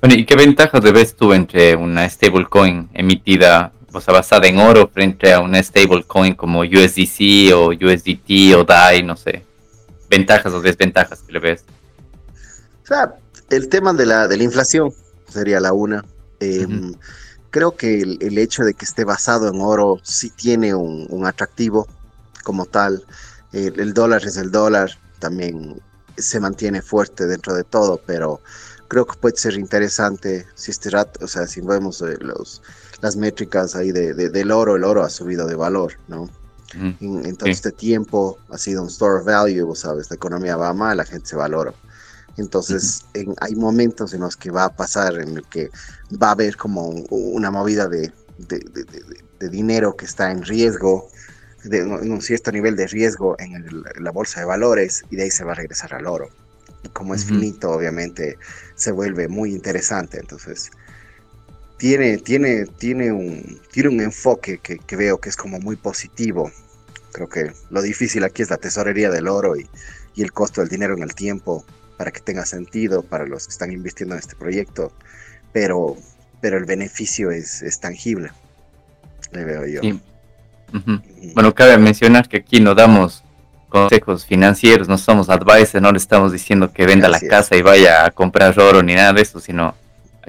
[0.00, 4.88] Bueno, ¿y qué ventajas ves tú entre una stablecoin emitida, o sea, basada en oro,
[4.88, 9.44] frente a una stablecoin como USDC o USDT o DAI, no sé?
[10.08, 11.64] ¿Ventajas o desventajas que le ves?
[12.84, 13.14] O sea,
[13.50, 14.92] el tema de la, de la inflación
[15.28, 16.04] sería la una.
[16.38, 16.94] Em,
[17.50, 21.88] creo que el, hecho de que esté basado en oro sí tiene un, un atractivo
[22.44, 23.04] como tal
[23.52, 25.80] el, dólar es el dólar, también
[26.16, 28.40] se mantiene fuerte dentro de todo, pero
[28.88, 32.62] creo que puede ser interesante si este rato, o sea, si vemos eh, los,
[33.00, 36.28] las métricas ahí de, del oro, el oro ha subido de valor, ¿no?
[36.74, 40.10] en, todo este tiempo ha sido un store of value, ¿sabes?
[40.10, 41.72] La economía va mal, la gente se valora.
[42.36, 43.04] Entonces,
[43.40, 45.70] hay momentos en los que va a pasar, en el que
[46.22, 51.08] va a haber como una movida de, de, dinero que está en riesgo,
[51.68, 55.30] de, en un cierto nivel de riesgo en, la bolsa de valores, y de ahí
[55.30, 56.28] se va a regresar al oro.
[56.82, 58.38] Y como es finito, obviamente,
[58.76, 60.18] se vuelve muy interesante.
[60.18, 60.70] Entonces,
[61.76, 66.52] tiene, tiene, tiene, un, tiene un enfoque que, que, veo que es como muy positivo.
[67.12, 69.68] Creo que lo difícil aquí es la tesorería del oro y,
[70.14, 71.64] y el costo del dinero en el tiempo
[71.96, 74.92] para que tenga sentido para los que están invirtiendo en este proyecto,
[75.52, 75.96] pero,
[76.40, 78.30] pero el beneficio es, es tangible,
[79.32, 79.80] le veo yo.
[81.34, 83.22] Bueno, cabe mencionar que aquí no damos
[83.68, 88.06] consejos financieros, no somos advisors, no le estamos diciendo que venda la casa y vaya
[88.06, 89.74] a comprar oro ni nada de eso, sino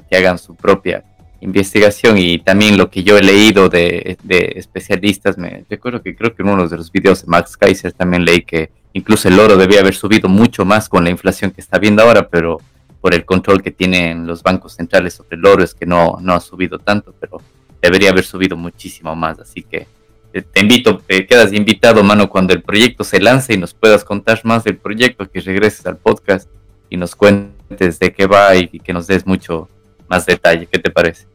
[0.10, 1.04] que hagan su propia
[1.41, 2.17] investigación.
[2.17, 6.43] Y también lo que yo he leído de, de especialistas, me recuerdo que creo que
[6.43, 9.82] en uno de los videos de Max Kaiser también leí que Incluso el oro debía
[9.82, 12.60] haber subido mucho más con la inflación que está viendo ahora, pero
[13.02, 16.34] por el control que tienen los bancos centrales sobre el oro es que no, no
[16.34, 17.39] ha subido tanto, pero
[17.82, 19.39] debería haber subido muchísimo más.
[19.39, 19.88] Así que
[20.32, 24.39] te invito, te quedas invitado, mano, cuando el proyecto se lance y nos puedas contar
[24.44, 26.50] más del proyecto, que regreses al podcast
[26.89, 29.70] y nos cuentes de qué va y que nos des mucho
[30.08, 30.68] más detalle.
[30.68, 31.28] ¿Qué te parece?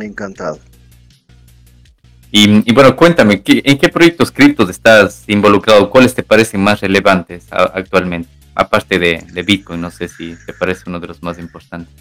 [0.00, 0.58] Encantado.
[2.30, 5.88] Y, bueno, cuéntame, ¿en qué proyectos criptos estás involucrado?
[5.88, 8.28] ¿Cuáles te parecen más relevantes actualmente?
[8.54, 11.94] Aparte de, Bitcoin, no sé si te parece uno de los más importantes.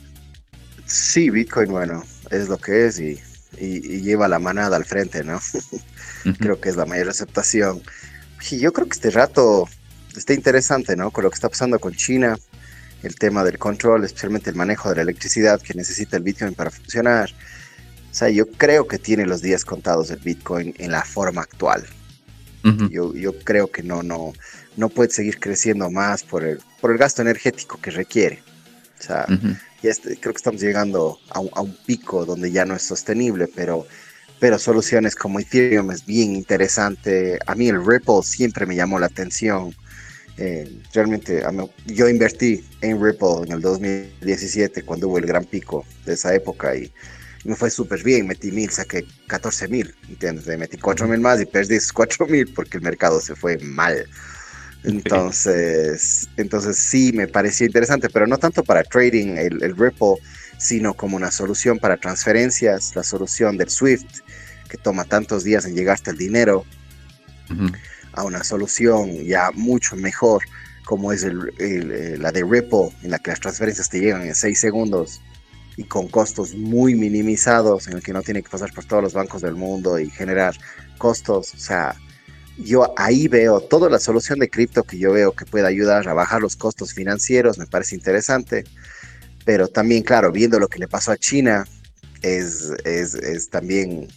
[0.86, 3.19] Sí, Bitcoin, bueno, es lo que es y,
[4.02, 5.39] lleva la manada al frente, ¿no?
[6.33, 7.81] creo que es la mayor aceptación.
[8.51, 9.67] Y yo creo que este rato
[10.15, 11.11] está interesante, ¿no?
[11.11, 12.38] Con lo que está pasando con China,
[13.03, 16.71] el tema del control, especialmente el manejo de la electricidad que necesita el Bitcoin para
[16.71, 17.31] funcionar
[18.15, 21.83] o sea, yo creo que tiene los días contados el Bitcoin en la forma actual.
[22.89, 24.31] yo, yo, creo que no, no,
[24.77, 28.41] no puede seguir creciendo más por el, por el gasto energético que requiere.
[28.97, 29.27] O sea,
[29.83, 33.49] este, creo que estamos llegando a un, a un, pico donde ya no es sostenible,
[33.53, 33.85] pero,
[34.39, 37.39] pero soluciones como Ethereum es bien interesante.
[37.45, 39.74] A mí el Ripple siempre me llamó la atención.
[40.38, 41.43] Eh, realmente
[41.86, 46.76] yo invertí en Ripple en el 2017 cuando hubo el gran pico de esa época
[46.76, 46.91] y
[47.45, 50.45] me fue súper bien, metí mil, saqué 14 mil, ¿entiendes?
[50.58, 54.06] Metí 4 mil más y perdí esos 4 mil porque el mercado se fue mal.
[54.84, 60.15] Entonces, entonces sí me pareció interesante, pero no tanto para trading el, el, Ripple,
[60.58, 64.21] sino como una solución para transferencias, la solución del Swift,
[64.75, 66.65] que toma tantos días en llegarte el dinero,
[68.13, 70.43] a una solución ya mucho mejor
[70.85, 74.35] como es el, eh, la de Ripple, en la que las transferencias te llegan en
[74.35, 75.21] 6 segundos
[75.77, 79.13] y con costos muy minimizados, en el que no tiene que pasar por todos los
[79.13, 80.55] bancos del mundo y generar
[80.97, 81.53] costos.
[81.55, 81.95] O sea,
[82.57, 86.13] yo ahí veo toda la solución de cripto que yo veo que puede ayudar a
[86.13, 88.63] bajar los costos financieros, me parece interesante.
[89.43, 91.65] Pero también, claro, viendo lo que le pasó a China,
[92.21, 94.07] es, es, es también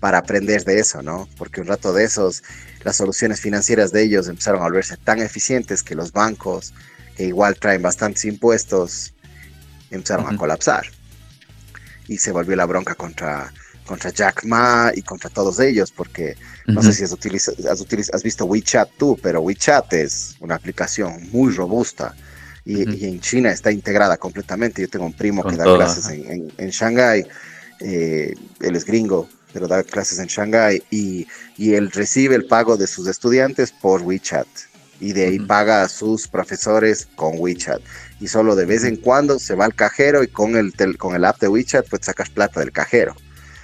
[0.00, 1.28] para aprender de eso, ¿no?
[1.36, 2.42] Porque un rato de esos,
[2.84, 6.74] las soluciones financieras de ellos empezaron a volverse tan eficientes que los bancos,
[7.16, 9.14] que igual traen bastantes impuestos,
[9.90, 10.86] empezaron a colapsar.
[12.08, 13.52] Y se volvió la bronca contra,
[13.86, 18.44] contra Jack Ma y contra todos ellos, porque no sé si has, has, has, visto
[18.44, 22.14] WeChat tú, pero WeChat es una aplicación muy robusta.
[22.64, 24.82] Y, en China está integrada completamente.
[24.82, 27.24] Yo tengo un primo que da clases en, en, Shanghai,
[27.78, 32.76] eh, él es gringo, pero da clases en Shanghai y, y, él recibe el pago
[32.76, 34.46] de sus estudiantes por WeChat
[35.00, 37.80] y de ahí paga a sus profesores con WeChat
[38.20, 41.24] y solo de vez en cuando se va al cajero y con el, con el
[41.24, 43.16] app de WeChat pues sacas plata del cajero.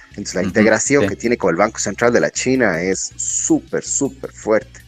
[0.09, 4.31] Entonces la integración que tiene con el Banco Central de la China es súper, súper
[4.31, 4.81] fuerte.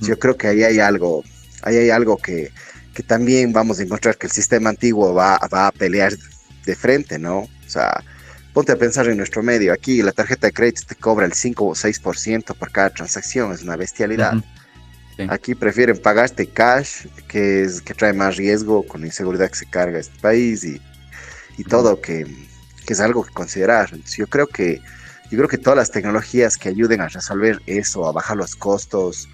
[0.00, 1.24] Yo creo que ahí hay algo,
[1.60, 2.50] ahí hay algo que,
[2.94, 6.14] que, también vamos a encontrar que el sistema antiguo va, va, a pelear
[6.64, 7.40] de frente, ¿no?
[7.40, 8.02] O sea,
[8.52, 9.72] ponte a pensar en nuestro medio.
[9.72, 13.62] Aquí la tarjeta de crédito te cobra el 5 o 6% por cada transacción, es
[13.62, 14.34] una bestialidad.
[15.28, 19.66] Aquí prefieren pagarte cash, que, es, que trae más riesgo con la inseguridad que se
[19.66, 20.80] carga este país y,
[21.58, 22.26] y todo, que,
[22.86, 23.90] que, es algo que considerar.
[24.16, 24.80] yo creo que
[25.30, 29.28] yo creo que todas las tecnologías que ayuden a resolver eso, a bajar los costos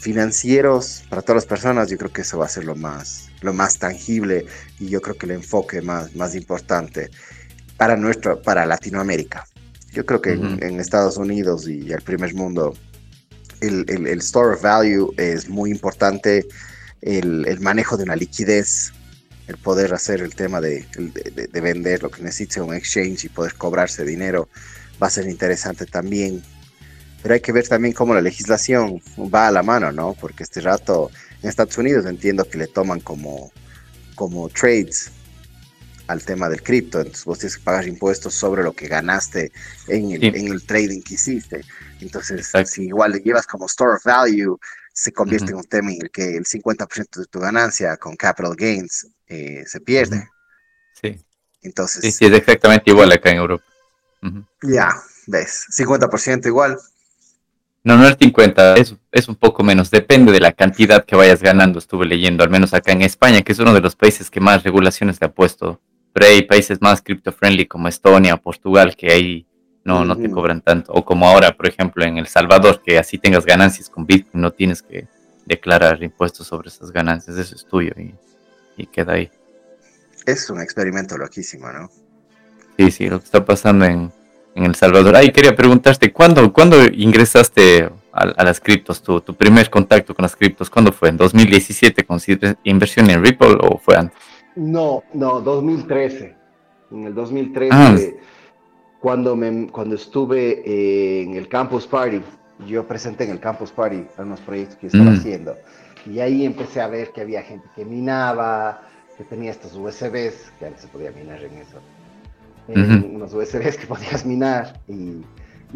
[0.00, 3.52] financieros para todas las personas, yo creo que eso va a ser lo más, lo
[3.52, 4.46] más tangible
[4.80, 7.10] y yo creo que el enfoque más, más importante
[7.78, 9.46] para nuestro, para Latinoamérica.
[9.92, 12.74] Yo creo que en, en, Estados Unidos y el primer mundo
[13.60, 16.46] el, store of value es muy importante,
[17.00, 18.92] el, manejo de una liquidez,
[19.46, 20.84] el poder hacer el tema de,
[21.52, 24.48] vender lo que necesite un exchange y poder cobrarse dinero
[25.02, 26.42] va a ser interesante también.
[27.22, 29.00] Pero hay que ver también cómo la legislación
[29.34, 30.14] va a la mano, ¿no?
[30.20, 31.10] Porque este rato
[31.42, 33.50] en Estados Unidos entiendo que le toman como,
[34.14, 35.10] como trades
[36.08, 39.52] al tema del cripto, entonces vos tienes que pagar impuestos sobre lo que ganaste
[39.86, 41.64] en el, en el trading que hiciste.
[42.00, 44.58] Entonces, si igual le llevas como store of value,
[44.92, 48.56] se convierte en un tema en el que el 50% de tu ganancia con capital
[48.56, 50.28] gains eh, se pierde.
[51.00, 51.22] Sí.
[51.62, 52.16] Entonces.
[52.16, 53.64] Sí, es exactamente igual acá en Europa.
[54.62, 56.78] Ya, ves, 50% igual.
[57.84, 61.40] No, no es 50, es, es un poco menos, depende de la cantidad que vayas
[61.40, 64.40] ganando, estuve leyendo, al menos acá en España, que es uno de los países que
[64.40, 65.80] más regulaciones le ha puesto
[66.12, 69.46] pero hay países más crypto friendly como Estonia o Portugal que ahí
[69.84, 70.92] no, no te cobran tanto.
[70.92, 74.50] O como ahora, por ejemplo, en El Salvador, que así tengas ganancias con Bitcoin, no
[74.52, 75.06] tienes que
[75.46, 78.14] declarar impuestos sobre esas ganancias, eso es tuyo y,
[78.76, 79.30] y queda ahí.
[80.26, 81.90] Es un experimento loquísimo, ¿no?
[82.76, 84.12] Sí, sí, lo que está pasando en,
[84.54, 85.16] en El Salvador.
[85.16, 89.02] Ay, quería preguntarte, ¿cuándo, ¿cuándo ingresaste a, las criptos?
[89.02, 91.08] Tu, tu primer contacto con las criptos, ¿cuándo fue?
[91.08, 92.20] ¿En 2017 con
[92.64, 94.18] inversión en Ripple o fue antes?
[94.58, 96.34] No, no, 2013.
[96.90, 97.96] En el 2013, ah.
[99.00, 102.20] cuando, me, cuando estuve eh, en el Campus Party,
[102.66, 105.14] yo presenté en el Campus Party unos proyectos que estaba mm.
[105.14, 105.54] haciendo.
[106.06, 108.82] Y ahí empecé a ver que había gente que minaba,
[109.16, 111.78] que tenía estos USBs, que antes se podía minar en eso.
[113.14, 115.22] Unos USBs que podías minar y,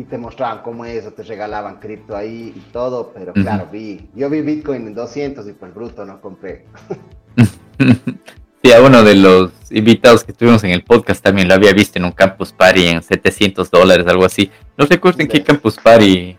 [0.09, 4.41] te mostraban cómo eso, te regalaban cripto ahí y todo, pero claro, vi, yo vi
[4.41, 6.65] Bitcoin en 200 y pues bruto no compré.
[8.63, 11.99] Sí, a uno de los invitados que tuvimos en el podcast también lo había visto
[11.99, 14.51] en un Campus Party en 700 dólares, algo así.
[14.77, 16.37] No recuerdo en qué Campus Party.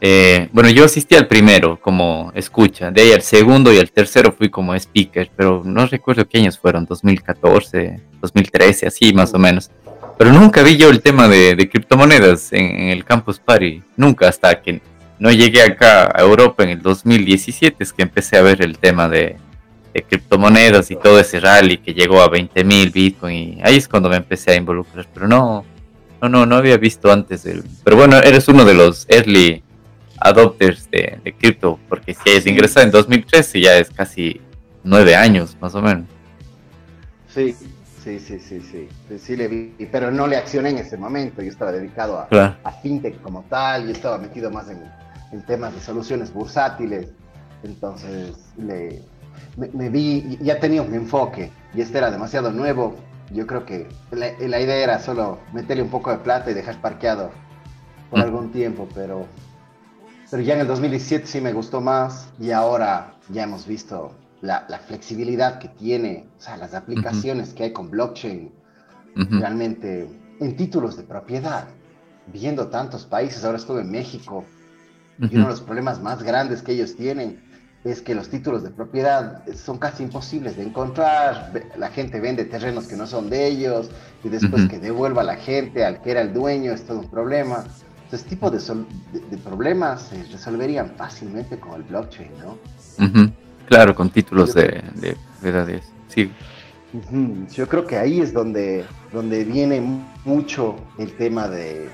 [0.00, 4.30] Eh, bueno, yo asistí al primero como escucha, de ahí al segundo y al tercero
[4.30, 9.70] fui como speaker, pero no recuerdo qué años fueron, 2014, 2013, así más o menos.
[10.18, 14.62] Pero nunca vi yo el tema de, criptomonedas en, en, el Campus Party, nunca hasta
[14.62, 14.80] que
[15.18, 19.08] no llegué acá a Europa en el 2017 es que empecé a ver el tema
[19.08, 19.36] de,
[19.96, 23.58] de criptomonedas y todo ese rally que llegó a 20 mil Bitcoin.
[23.58, 25.64] Y ahí es cuando me empecé a involucrar, pero no,
[26.20, 27.46] no, no, no había visto antes.
[27.46, 29.62] El, pero bueno, eres uno de los early
[30.18, 34.40] adopters de, de cripto, porque si hayas ingresado en 2013 ya es casi
[34.84, 36.04] nueve años más o menos.
[37.34, 37.54] Sí,
[38.02, 41.50] sí, sí, sí, sí, sí, le vi, pero no le accioné en ese momento, yo
[41.50, 44.80] estaba dedicado a, a fintech como tal, yo estaba metido más en,
[45.32, 47.08] en temas de soluciones bursátiles,
[47.62, 49.02] entonces le,
[49.56, 52.96] me, vi, ya tenía un enfoque y este era demasiado nuevo.
[53.32, 57.30] Yo creo que la, idea era solo meterle un poco de plata y dejar parqueado
[58.10, 58.22] por mm.
[58.22, 59.26] algún tiempo, pero,
[60.30, 64.66] pero ya en el 2017 sí me gustó más y ahora ya hemos visto la,
[64.86, 68.52] flexibilidad que tiene, o sea, las aplicaciones que hay con blockchain,
[69.14, 70.08] realmente
[70.40, 71.66] en títulos de propiedad,
[72.26, 74.44] viendo tantos países, ahora estuve en México,
[75.18, 77.42] y uno de los problemas más grandes que ellos tienen
[77.90, 82.86] es que los títulos de propiedad son casi imposibles de encontrar, la gente vende terrenos
[82.86, 83.90] que no son de ellos
[84.24, 87.08] y después que devuelva a la gente al que era el dueño es todo un
[87.08, 87.64] problema.
[88.10, 92.58] Este tipo de, de, problemas se resolverían fácilmente con el blockchain, ¿no?
[93.66, 96.30] Claro, con títulos de, de propiedades, sí.
[97.52, 99.82] Yo creo que ahí es donde, donde viene
[100.24, 101.88] mucho el tema de,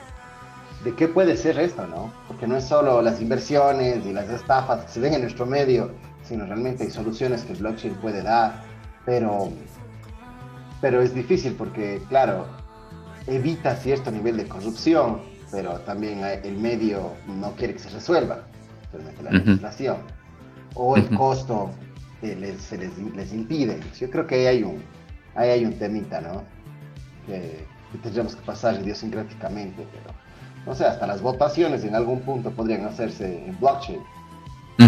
[0.84, 2.12] de qué puede ser esto, ¿no?
[2.26, 5.92] Porque no es solo las inversiones y las estafas que se ven en nuestro medio,
[6.24, 8.64] sino realmente hay soluciones que el blockchain puede dar,
[9.04, 9.50] pero,
[10.80, 12.46] pero es difícil porque, claro,
[13.26, 15.20] evita cierto nivel de corrupción,
[15.52, 18.42] pero también el medio no quiere que se resuelva,
[18.92, 19.98] realmente la legislación,
[20.74, 21.70] o el costo
[22.22, 23.78] eh, les, se les, impide.
[23.98, 24.82] Yo creo que ahí hay un,
[25.34, 26.42] ahí hay un temita, ¿no?
[27.26, 30.21] Que, que tendríamos que pasar idiosincráticamente, pero
[30.66, 34.00] no sé, hasta las votaciones en algún punto podrían hacerse en blockchain,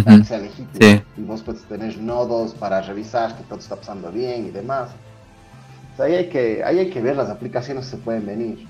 [0.05, 1.03] para que sea legítimo.
[1.17, 4.91] Y vos puedes tener nodos para revisar que todo está pasando bien y demás.
[5.93, 8.67] O sea, ahí hay que, ahí hay que ver las aplicaciones que se pueden venir.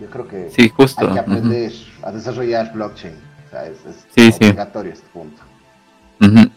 [0.00, 1.06] Yo creo que sí, justo.
[1.06, 3.14] hay que aprender a desarrollar blockchain.
[3.46, 5.42] O sea, es, obligatorio este punto.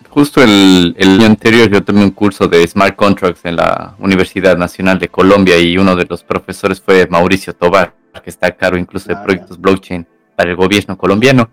[0.10, 4.58] Justo el, el año anterior yo tomé un curso de Smart Contracts en la Universidad
[4.58, 9.10] Nacional de Colombia y uno de los profesores fue Mauricio Tobar que está caro incluso
[9.10, 10.06] de proyectos blockchain
[10.36, 11.50] para el gobierno colombiano.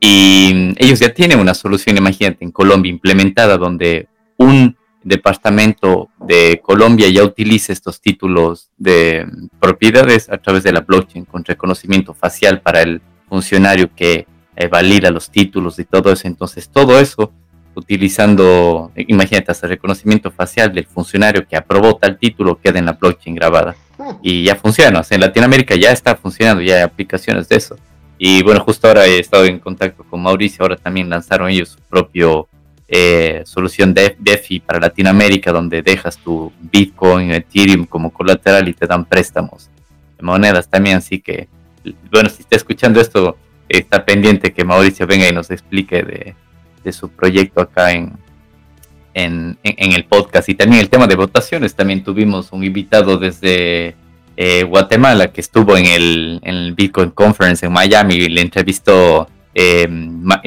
[0.00, 7.08] Y ellos ya tienen una solución, imagínate, en Colombia implementada donde un departamento de Colombia
[7.08, 9.26] ya utiliza estos títulos de
[9.58, 14.26] propiedades a través de la blockchain con reconocimiento facial para el funcionario que
[14.56, 16.26] eh, valida los títulos y todo eso.
[16.26, 17.32] Entonces, todo eso
[17.74, 23.34] utilizando, imagínate, hasta reconocimiento facial del funcionario que aprobó tal título queda en la blockchain
[23.34, 23.76] grabada
[24.22, 25.00] y ya funciona.
[25.00, 27.76] O sea, en Latinoamérica ya está funcionando, ya hay aplicaciones de eso.
[28.18, 31.78] Y bueno, justo ahora he estado en contacto con Mauricio, ahora también lanzaron ellos su
[31.80, 32.48] propio
[32.86, 38.86] eh, solución de DeFi para Latinoamérica, donde dejas tu Bitcoin, Ethereum como colateral y te
[38.86, 39.70] dan préstamos
[40.18, 40.96] de monedas también.
[40.98, 41.48] Así que,
[42.10, 43.36] bueno, si está escuchando esto,
[43.68, 46.34] está pendiente que Mauricio venga y nos explique de,
[46.84, 48.12] de su proyecto acá en,
[49.14, 49.58] en,
[49.92, 50.48] el podcast.
[50.48, 53.94] Y también el tema de votaciones, también tuvimos un invitado desde
[54.36, 59.28] eh, Guatemala que estuvo en el, en el, Bitcoin Conference en Miami y le entrevistó
[59.54, 59.88] eh,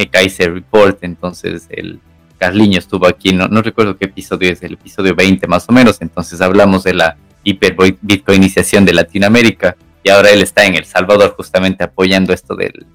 [0.10, 2.00] Kaiser Report, entonces el
[2.38, 6.02] Carliño estuvo aquí, no, no recuerdo qué episodio es, el episodio 20 más o menos,
[6.02, 9.76] entonces hablamos de la hiper Bitcoinización de Latinoamérica.
[10.06, 12.86] Y ahora él está en El Salvador justamente apoyando esto del,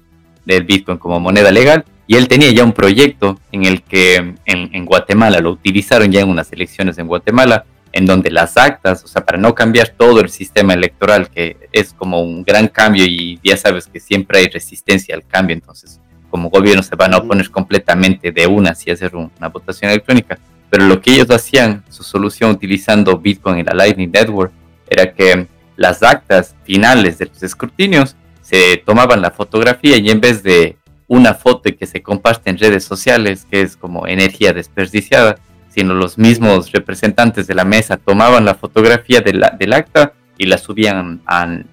[0.45, 4.35] del Bitcoin como moneda legal y él tenía ya un proyecto en el que en,
[4.45, 9.07] en, Guatemala lo utilizaron ya en unas elecciones en Guatemala, en donde las actas, o
[9.07, 13.39] sea, para no cambiar todo el sistema electoral, que es como un gran cambio y
[13.43, 16.01] ya sabes que siempre hay resistencia al cambio, entonces
[16.31, 20.39] como gobierno se van a oponer completamente de una si hacer una votación electrónica.
[20.71, 24.51] Pero lo que ellos hacían, su solución utilizando Bitcoin y la Lightning Network,
[24.89, 25.45] era que
[25.75, 30.75] las actas finales de los escrutinios se tomaban la fotografía y en vez de
[31.09, 35.37] una foto que se comparte en redes sociales, que es como energía desperdiciada,
[35.67, 40.57] sino los mismos representantes de la mesa tomaban la fotografía de del acta y la
[40.57, 41.65] subían al,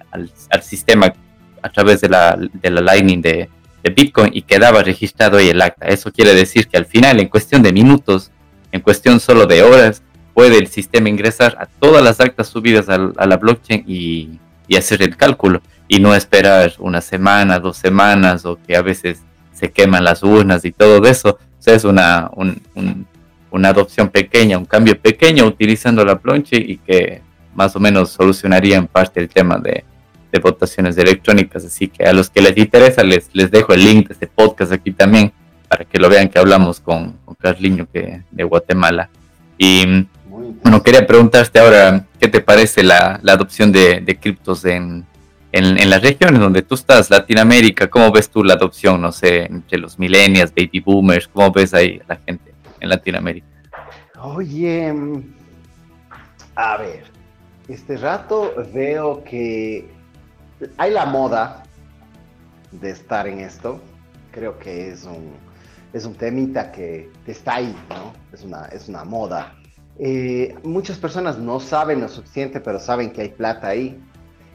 [0.61, 1.13] sistema
[1.61, 3.49] a través de la, de la Lightning de,
[3.95, 5.87] Bitcoin y quedaba registrado ahí el acta.
[5.87, 8.31] Eso quiere decir que al final, en cuestión de minutos,
[8.73, 12.95] en cuestión solo de horas, puede el sistema ingresar a todas las actas subidas a,
[12.95, 18.45] a la blockchain y, y hacer el cálculo y no esperar una semana, dos semanas
[18.45, 19.21] o que a veces
[19.57, 21.39] se queman las urnas y todo eso.
[21.39, 22.29] O sea, es una,
[23.49, 27.21] una adopción pequeña, un cambio pequeño utilizando la blockchain y que
[27.55, 29.83] más o menos solucionaría en parte el tema de,
[30.31, 31.65] de, votaciones electrónicas.
[31.65, 34.71] Así que a los que les interesa, les, les dejo el link de este podcast
[34.71, 35.31] aquí también
[35.67, 39.09] para que lo vean que hablamos con, con Carliño que, de Guatemala.
[39.57, 40.05] Y
[40.63, 45.03] bueno, quería preguntarte ahora, ¿qué te parece la, la adopción de, de criptos en,
[45.57, 49.77] en, las regiones donde tú estás, Latinoamérica, ¿cómo ves tú la adopción, no sé, entre
[49.79, 51.27] los millennials, baby boomers?
[51.27, 53.47] ¿Cómo ves ahí la gente en Latinoamérica?
[54.21, 54.93] Oye,
[56.55, 57.03] a ver,
[57.67, 59.89] este rato veo que
[60.77, 61.63] hay la moda
[62.71, 63.81] de estar en esto.
[64.31, 65.33] Creo que es un,
[65.93, 68.13] es un temita que, está ahí, ¿no?
[68.31, 69.55] Es una, es una moda.
[69.99, 73.99] Eh, muchas personas no saben lo suficiente, pero saben que hay plata ahí.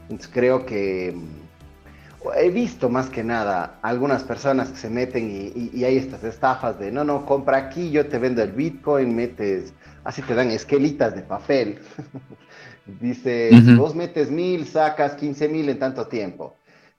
[0.03, 5.83] Entonces creo que mm, he visto más que nada algunas personas que se meten y,
[5.83, 9.73] hay estas estafas de no, no, compra aquí, yo te vendo el Bitcoin, metes,
[10.03, 11.79] así te dan esquelitas de papel.
[12.85, 16.55] Dice, si vos metes mil, sacas 15 mil en tanto tiempo.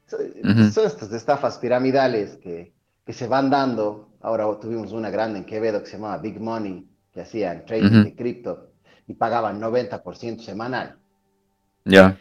[0.07, 2.73] Son estas estafas piramidales que,
[3.05, 4.09] que, se van dando.
[4.23, 8.15] Ahora tuvimos una grande en Quevedo que se llamaba Big Money, que hacían trading de
[8.15, 8.71] cripto
[9.07, 10.97] y pagaban 90% semanal.
[11.85, 12.19] Ya.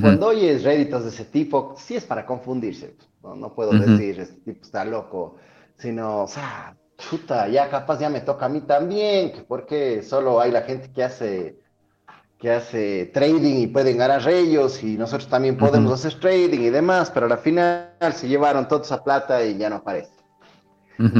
[0.00, 2.96] Cuando oyes réditos de ese tipo, sí es para confundirse.
[3.22, 5.36] No, puedo decir, este tipo está loco,
[5.76, 6.76] sino, o sea,
[7.10, 11.04] puta, ya capaz ya me toca a mí también, porque solo hay la gente que
[11.04, 11.62] hace
[12.42, 17.08] que hace trading y pueden ganar ellos y nosotros también podemos hacer trading y demás,
[17.08, 20.10] pero al final se llevaron toda esa plata y ya no aparece.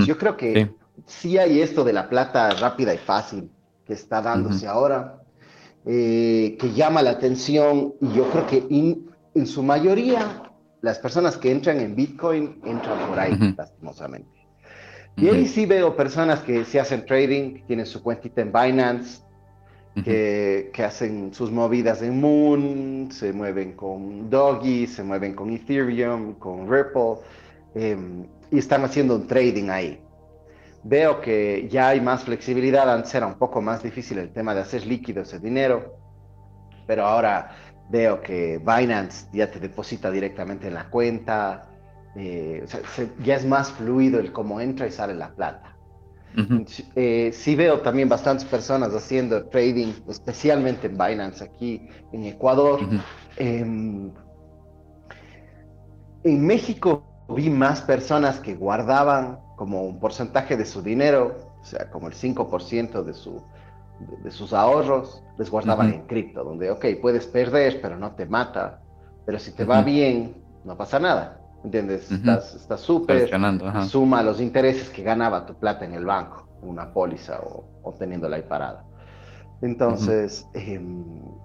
[0.04, 0.74] yo creo que
[1.06, 1.38] sí.
[1.38, 3.52] hay esto de la plata rápida y fácil
[3.86, 5.21] que está dándose ahora,
[5.84, 8.66] eh, que llama la atención y yo creo que
[9.34, 10.42] en su mayoría
[10.80, 14.28] las personas que entran en Bitcoin entran por ahí, lastimosamente.
[15.16, 19.22] Y ahí sí veo personas que se hacen trading, que tienen su cuentita en Binance,
[20.04, 26.34] que, que, hacen sus movidas en Moon, se mueven con Doggy, se mueven con Ethereum,
[26.34, 27.16] con Ripple,
[27.74, 30.00] em, y están haciendo un trading ahí
[30.84, 34.62] veo que ya hay más flexibilidad, antes era un poco más difícil el tema de
[34.62, 35.96] hacer líquido ese dinero,
[36.86, 37.52] pero ahora
[37.88, 41.68] veo que Binance ya te deposita directamente en la cuenta,
[42.16, 42.64] eh,
[43.22, 45.76] ya es más fluido el cómo entra y sale la plata.
[46.96, 52.80] Eh, sí veo también bastantes personas haciendo trading, especialmente en Binance aquí en Ecuador.
[53.36, 54.10] Em,
[56.24, 61.88] en México vi más personas que guardaban como un porcentaje de su dinero, o sea,
[61.88, 63.40] como el 5% de, su,
[64.24, 68.80] de, sus ahorros, les guardaban en cripto, donde, ok, puedes perder, pero no te mata,
[69.24, 70.34] pero si te va bien,
[70.64, 72.10] no pasa nada, ¿entiendes?
[72.10, 73.30] Estás súper,
[73.86, 78.38] suma los intereses que ganaba tu plata en el banco, una póliza o, o teniéndola
[78.38, 78.84] ahí parada.
[79.60, 81.04] Entonces, em,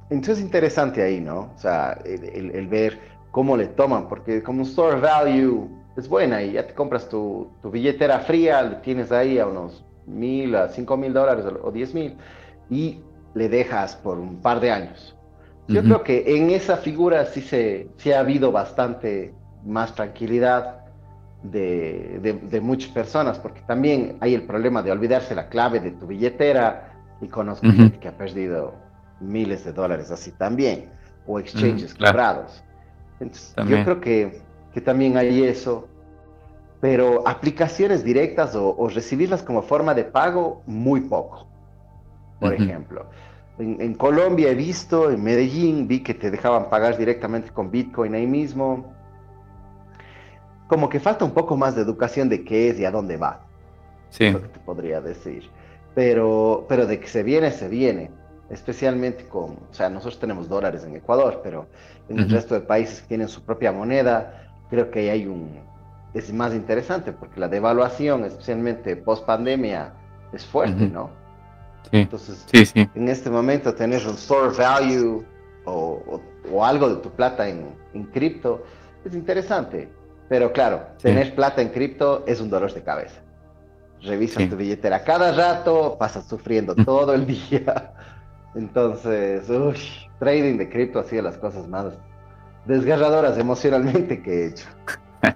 [0.10, 1.52] entonces es interesante ahí, ¿no?
[1.56, 3.00] O sea, el, el, ver
[3.30, 7.72] cómo le toman, porque como store value es buena y ya te compras tu, tu
[7.72, 12.16] billetera fría, le tienes ahí a unos mil a cinco mil dólares o diez mil
[12.70, 13.02] y
[13.34, 15.14] le dejas por un par de años.
[15.68, 19.34] Yo creo que en esa figura sí, se, sí ha habido bastante
[19.66, 20.86] más tranquilidad
[21.44, 26.08] de, de, muchas personas, porque también hay el problema de olvidarse la clave de tu
[26.08, 28.76] billetera y conozco gente que ha perdido
[29.20, 30.90] miles de dólares así también,
[31.26, 32.64] o exchanges quebrados.
[33.20, 34.42] Entonces, yo creo que,
[34.78, 35.88] que, también hay eso,
[36.80, 41.48] pero aplicaciones directas o, recibirlas como forma de pago, muy poco.
[42.40, 43.08] Por ejemplo,
[43.58, 48.28] en, Colombia he visto, en Medellín vi que te dejaban pagar directamente con Bitcoin ahí
[48.28, 48.94] mismo.
[50.68, 53.42] Como que falta un poco más de educación de qué es y a dónde va.
[54.10, 54.30] Sí.
[54.32, 55.50] lo que te podría decir.
[55.96, 58.12] Pero, pero de que se viene, se viene
[58.50, 61.68] especialmente con, o sea, nosotros tenemos dólares en Ecuador, pero
[62.08, 65.60] en el resto de países que tienen su propia moneda, creo que hay un,
[66.14, 69.94] es más interesante porque la devaluación, especialmente post pandemia,
[70.34, 71.10] es fuerte, ¿no?
[71.92, 71.98] Sí.
[72.00, 72.90] Entonces, sí, sí.
[72.96, 75.24] en este momento tener un store value
[75.66, 78.64] o, o, algo de tu plata en, en cripto
[79.06, 79.90] es interesante,
[80.28, 83.22] pero claro, tener plata en cripto es un dolor de cabeza.
[84.02, 87.94] Revisas tu billetera cada rato, pasas sufriendo todo el día.
[88.54, 89.78] Entonces, uy,
[90.20, 91.94] trading de cripto ha sido las cosas más
[92.68, 94.66] desgarradoras emocionalmente que he hecho.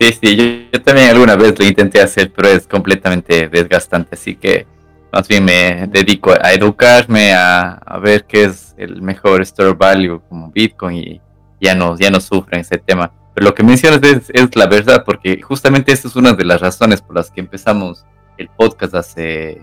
[0.00, 4.66] Sí, sí, yo, también alguna vez lo intenté hacer, pero es completamente desgastante, así que
[5.12, 10.50] más bien me dedico a educarme, a, ver qué es el mejor store value como
[10.50, 11.20] Bitcoin y
[11.60, 13.12] ya no, ya no sufren ese tema.
[13.32, 16.60] Pero lo que mencionas es, es la verdad, porque justamente esta es una de las
[16.60, 18.04] razones por las que empezamos
[18.38, 19.60] el podcast hace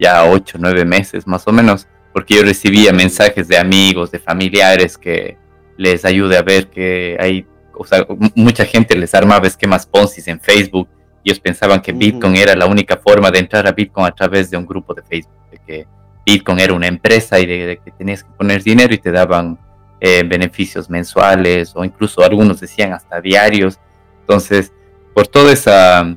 [0.00, 4.96] ya ocho, nueve meses más o menos, porque yo recibía mensajes de amigos, de familiares
[4.96, 5.36] que
[5.76, 10.40] les ayude a ver que hay, o sea, mucha gente les armaba esquemas Ponzi en
[10.40, 10.88] Facebook
[11.24, 14.50] y ellos pensaban que Bitcoin era la única forma de entrar a Bitcoin a través
[14.50, 15.86] de un grupo de Facebook, de que
[16.26, 19.58] Bitcoin era una empresa y de, que tenías que poner dinero y te daban
[20.00, 23.78] eh, beneficios mensuales o incluso algunos decían hasta diarios.
[24.20, 24.72] Entonces,
[25.14, 26.16] por toda esa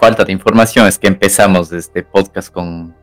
[0.00, 2.94] falta de información es que empezamos este podcast con,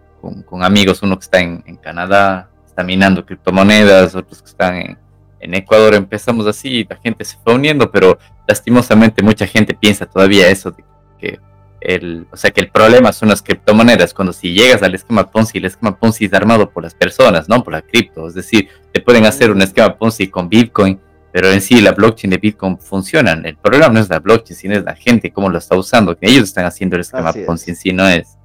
[0.45, 4.97] con, amigos, uno que está en, Canadá, está minando criptomonedas, otros que están en,
[5.41, 8.17] en, Ecuador, empezamos así, y la gente se fue uniendo, pero
[8.47, 10.83] lastimosamente mucha gente piensa todavía eso, de
[11.19, 11.39] que
[11.81, 15.57] el, o sea, que el problema son las criptomonedas, cuando si llegas al esquema Ponzi,
[15.57, 19.01] el esquema Ponzi es armado por las personas, no por la cripto, es decir, te
[19.01, 20.99] pueden hacer un esquema Ponzi con Bitcoin,
[21.31, 23.31] pero en sí la blockchain de Bitcoin funciona.
[23.31, 26.27] El problema no es la blockchain, sino es la gente, cómo lo está usando, que
[26.29, 28.37] ellos están haciendo el esquema Ponzi en sí, no es,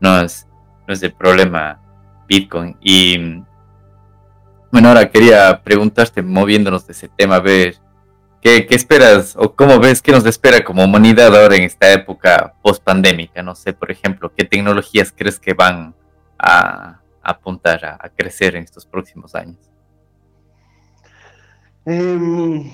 [0.00, 0.46] no es,
[0.86, 1.80] no es el problema
[2.28, 2.76] Bitcoin.
[2.82, 3.42] Y
[4.74, 7.76] bueno, ahora quería preguntarte, moviéndonos de ese tema, a ver,
[8.42, 13.40] ¿qué, esperas o cómo ves que nos espera como humanidad ahora en esta época post-pandémica?
[13.40, 15.94] No sé, por ejemplo, ¿qué tecnologías crees que van
[16.36, 19.58] a, apuntar a, crecer en estos próximos años?
[21.86, 22.68] Em,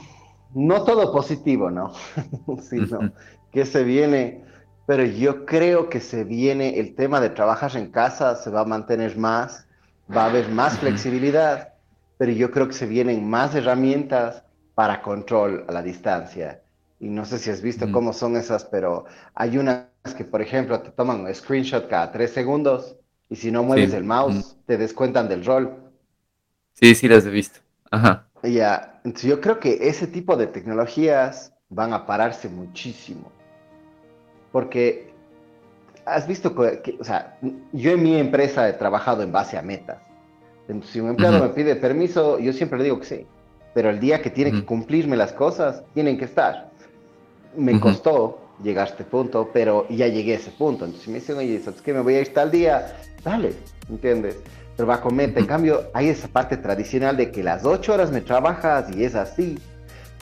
[0.55, 1.93] no todo positivo, ¿no?
[2.63, 3.13] sino
[3.53, 4.47] que se viene
[4.87, 8.65] pero yo creo que se viene el tema de trabajar en casa, se va a
[8.65, 9.67] mantener más,
[10.11, 11.70] va a haber más flexibilidad,
[12.21, 14.45] pero yo creo que se vienen más herramientas
[14.75, 16.61] para control a la distancia.
[16.99, 19.87] Y no sé si has visto cómo son esas, pero hay unas
[20.19, 22.95] que, por ejemplo, te toman un screenshot cada tres segundos
[23.31, 25.75] y si no mueves el mouse, te descuentan del rol.
[26.75, 27.61] Sí, sí, las he visto.
[27.91, 28.27] Ajá.
[28.43, 33.33] Ya, entonces yo creo que ese tipo de tecnologías van a pararse muchísimo
[34.53, 35.15] porque
[36.05, 37.39] has visto que, o sea,
[37.73, 40.10] yo en mi empresa he trabajado en base a metas.
[40.85, 43.27] Si un empleado me pide permiso, yo siempre le digo que sí,
[43.75, 46.71] pero el día que tiene que cumplirme las cosas, tienen que estar.
[47.57, 50.85] Me costó llegar a este punto, pero ya llegué a ese punto.
[50.85, 51.93] Entonces, si me dicen, oye, ¿sabes qué?
[51.93, 53.53] Me voy a ir tal día, dale,
[53.89, 54.37] ¿entiendes?
[54.77, 55.33] Pero va a comer.
[55.37, 59.15] En cambio, hay esa parte tradicional de que las ocho horas me trabajas y es
[59.15, 59.59] así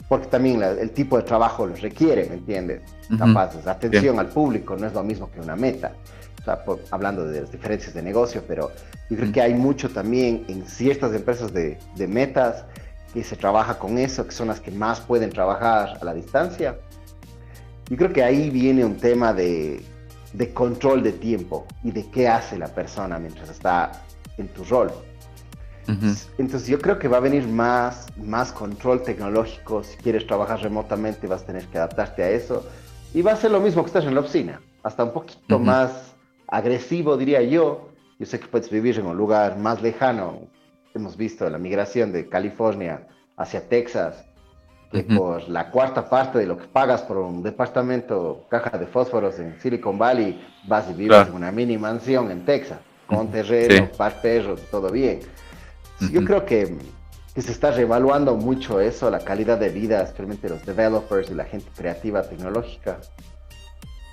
[0.09, 2.81] porque también el tipo de trabajo los requiere, ¿me entiendes?
[3.17, 5.93] Capaces, atención al público no es lo mismo que una meta.
[6.39, 8.71] O sea, hablando de las diferencias de negocio, pero
[9.09, 12.65] yo creo que hay mucho también en ciertas empresas de, de, metas
[13.13, 16.77] que se trabaja con eso, que son las que más pueden trabajar a la distancia.
[17.89, 19.83] Yo creo que ahí viene un tema de,
[20.33, 23.91] de control de tiempo y de qué hace la persona mientras está
[24.37, 24.91] en tu rol.
[26.37, 29.83] Entonces yo creo que va a venir más, más control tecnológico.
[29.83, 32.63] Si quieres trabajar remotamente vas a tener que adaptarte a eso.
[33.11, 34.61] Y va a ser lo mismo que estás en la oficina.
[34.83, 36.08] Hasta un poquito más
[36.49, 37.89] agresivo, diría yo.
[38.17, 40.47] Yo sé que puedes vivir en un lugar más lejano.
[40.93, 44.25] Hemos visto la migración de California hacia Texas.
[44.91, 49.37] que por la cuarta parte de lo que pagas por un departamento, caja de fósforos
[49.37, 53.91] en Silicon Valley, vas y vives en una mini mansión en Texas, con terreno, sí.
[53.95, 55.19] par perros, todo bien.
[56.11, 56.75] Yo creo que,
[57.35, 61.45] que, se está reevaluando mucho eso, la calidad de vida, especialmente los developers y la
[61.45, 62.97] gente creativa tecnológica.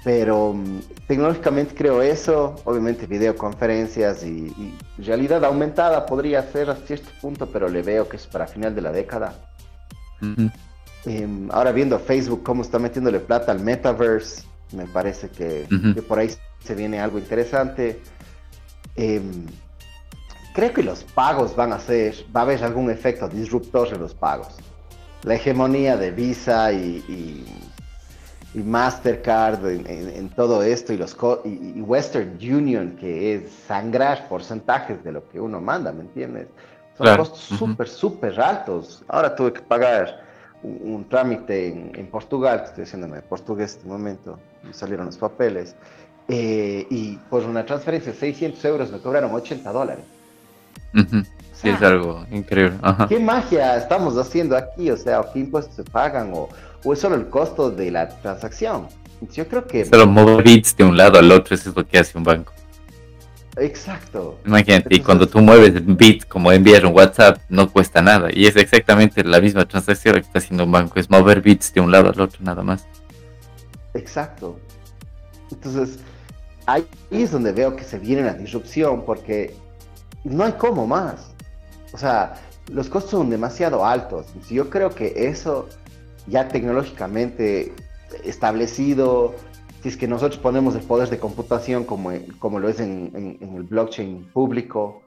[0.06, 7.10] Pero um, tecnológicamente creo eso, obviamente videoconferencias y, y, realidad aumentada podría ser a cierto
[7.20, 9.34] punto, pero le veo que es para final de la década.
[11.06, 15.94] eh, ahora viendo Facebook cómo está metiéndole plata al metaverse, me parece que, uh -huh.
[15.94, 16.30] que por ahí
[16.62, 18.00] se viene algo interesante.
[18.94, 19.20] Eh,
[20.54, 24.14] creo que los pagos van a ser, va a haber algún efecto disruptor en los
[24.14, 24.54] pagos.
[25.24, 27.65] La hegemonía de Visa y, y
[28.54, 33.52] y Mastercard en, en, en, todo esto y, los y, y, Western Union, que es
[33.66, 36.48] sangrar porcentajes de lo que uno manda, ¿me entiendes?
[36.96, 37.24] Son claro.
[37.24, 37.94] costos súper, uh -huh.
[37.94, 39.04] súper altos.
[39.08, 40.22] Ahora tuve que pagar
[40.62, 44.72] un, un trámite en, en, Portugal, que estoy haciendo en portugués en este momento, me
[44.72, 45.76] salieron los papeles,
[46.28, 50.04] eh, y por una transferencia de 600 euros me cobraron 80 dólares.
[50.94, 51.26] Uh -huh.
[51.52, 52.76] Sí, es algo increíble.
[52.82, 53.08] Ajá.
[53.08, 54.90] ¿Qué magia estamos haciendo aquí?
[54.90, 56.32] O sea, ¿qué impuestos se pagan?
[56.34, 56.48] ¿O,
[56.86, 58.86] o es solo el costo de la transacción?
[59.32, 59.84] Yo creo que...
[59.84, 62.52] Solo mover bits de un lado al otro, eso es lo que hace un banco.
[63.56, 64.38] Exacto.
[64.46, 68.28] Imagínate, Entonces, y cuando tú mueves bits como enviar un WhatsApp, no cuesta nada.
[68.32, 71.80] Y es exactamente la misma transacción que está haciendo un banco, es mover bits de
[71.80, 72.86] un lado al otro, nada más.
[73.94, 74.56] Exacto.
[75.50, 75.98] Entonces,
[76.66, 79.56] ahí es donde veo que se viene la disrupción, porque
[80.22, 81.32] no hay cómo más.
[81.92, 82.34] O sea,
[82.70, 84.26] los costos son demasiado altos.
[84.48, 85.68] Yo creo que eso
[86.26, 87.72] ya tecnológicamente
[88.24, 89.34] establecido,
[89.82, 93.38] si es que nosotros ponemos el poder de computación como, como lo es en, en,
[93.40, 95.02] en el blockchain público,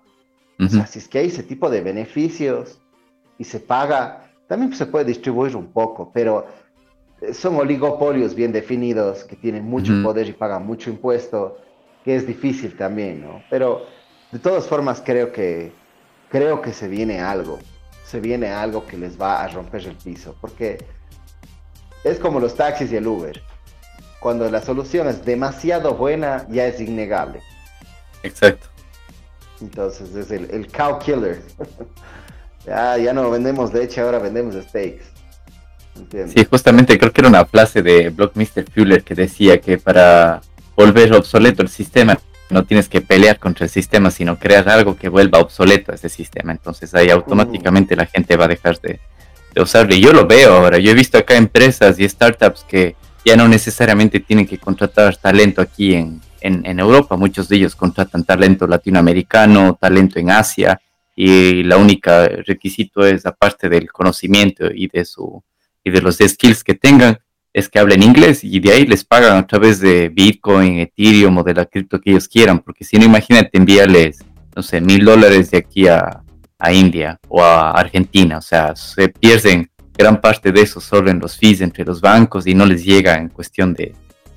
[0.60, 0.68] uh -huh.
[0.68, 2.80] o sea, si es que hay ese tipo de beneficios
[3.38, 6.46] y se paga, también se puede distribuir un poco, pero
[7.34, 10.04] son oligopolios bien definidos que tienen mucho uh -huh.
[10.04, 11.58] poder y pagan mucho impuesto,
[12.06, 13.42] que es difícil también, ¿no?
[13.50, 13.86] Pero
[14.32, 15.72] de todas formas creo que
[16.30, 17.60] creo que se viene algo,
[18.06, 20.78] se viene algo que les va a romper el piso, porque
[22.04, 23.42] es como los taxis y el Uber.
[24.20, 27.42] Cuando la solución es demasiado buena, ya es innegable.
[28.24, 28.68] Exacto.
[29.62, 31.42] Entonces es el, el cow killer.
[32.66, 35.06] ya, ya no vendemos leche, ahora vendemos steaks.
[35.96, 36.34] ¿Entiendes?
[36.34, 40.42] Sí, justamente creo que era una frase de Blockmister Fuller que decía que para
[40.76, 42.18] volver obsoleto el sistema
[42.50, 46.10] no tienes que pelear contra el sistema, sino crear algo que vuelva obsoleto a ese
[46.10, 46.52] sistema.
[46.52, 47.98] Entonces ahí automáticamente uh.
[47.98, 49.00] la gente va a dejar de,
[49.54, 50.78] de, yo lo veo ahora.
[50.78, 52.96] Yo he visto acá empresas y startups que
[53.26, 57.18] ya no necesariamente tienen que contratar talento aquí en, en, en Europa.
[57.18, 60.80] Muchos de ellos contratan talento latinoamericano, talento en Asia.
[61.16, 65.44] Y la única requisito es, aparte del conocimiento y de, su,
[65.84, 67.20] y de los skills que tengan,
[67.52, 71.44] es que hablen inglés y de ahí les pagan a través de Bitcoin, Ethereum o
[71.44, 74.24] de la cripto que ellos quieran, porque si no, imagínate enviarles,
[74.56, 76.22] no sé, mil dólares de aquí a,
[76.60, 81.20] a, India o a Argentina, o sea, se pierden gran parte de eso solo en
[81.20, 83.94] los fees entre los bancos y no les llega en cuestión de,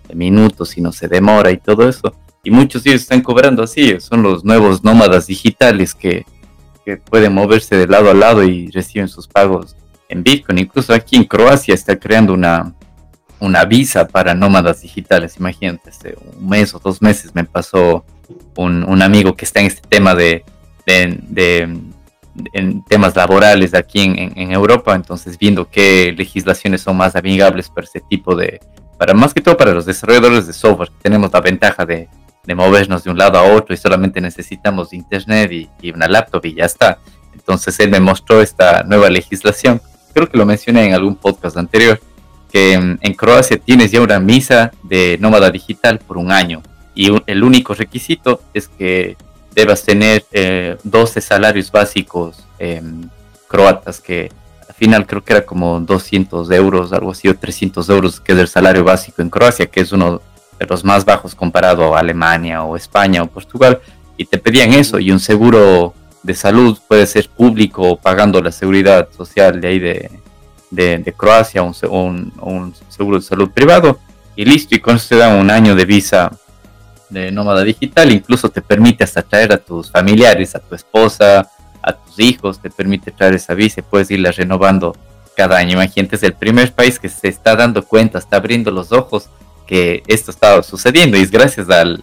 [0.09, 2.14] de minutos, sino se demora y todo eso.
[2.43, 6.25] Y muchos de ellos están cobrando así, son los nuevos nómadas digitales que,
[6.85, 9.77] que pueden moverse de lado a lado y reciben sus pagos
[10.09, 10.59] en Bitcoin.
[10.59, 12.75] Incluso aquí en Croacia está creando una,
[13.39, 15.37] una visa para nómadas digitales.
[15.39, 18.05] Imagínate, hace un mes o dos meses me pasó
[18.57, 20.45] un, un amigo que está en este tema de
[22.53, 27.68] en temas laborales aquí en, en, en, Europa, entonces viendo qué legislaciones son más amigables
[27.68, 28.61] para ese tipo de,
[28.99, 32.09] para más que todo para los desarrolladores de software, tenemos la ventaja de,
[32.45, 36.45] de movernos de un lado a otro y solamente necesitamos internet y, y, una laptop
[36.47, 36.99] y ya está.
[37.35, 39.80] Entonces él me mostró esta nueva legislación,
[40.14, 42.01] creo que lo mencioné en algún podcast anterior,
[42.51, 46.62] que en Croacia tienes ya una misa de nómada digital por un año
[46.95, 49.16] y el único requisito es que
[49.55, 52.83] debas tener eh, 12 salarios básicos eh,
[53.49, 54.31] croatas que
[54.69, 58.39] al final creo que era como 200 euros, algo así, o 300 euros que es
[58.39, 60.21] el salario básico en Croacia, que es uno
[60.59, 63.81] de los más bajos comparado a Alemania o España o Portugal,
[64.17, 69.09] y te pedían eso y un seguro de salud puede ser público pagando la seguridad
[69.17, 73.99] social de ahí de Croacia, un, un, un, seguro de salud privado,
[74.35, 76.33] y listo, y con eso te dan un año de visa
[77.13, 81.51] de nómada digital, incluso te permite hasta traer a tus familiares, a tu esposa,
[81.83, 84.97] a tus hijos, te permite traer esa visa y puedes irla renovando
[85.37, 85.73] cada año.
[85.73, 89.29] Imagínate, es el primer país que se está dando cuenta, está abriendo los ojos
[89.67, 92.03] que esto estaba sucediendo y es gracias al,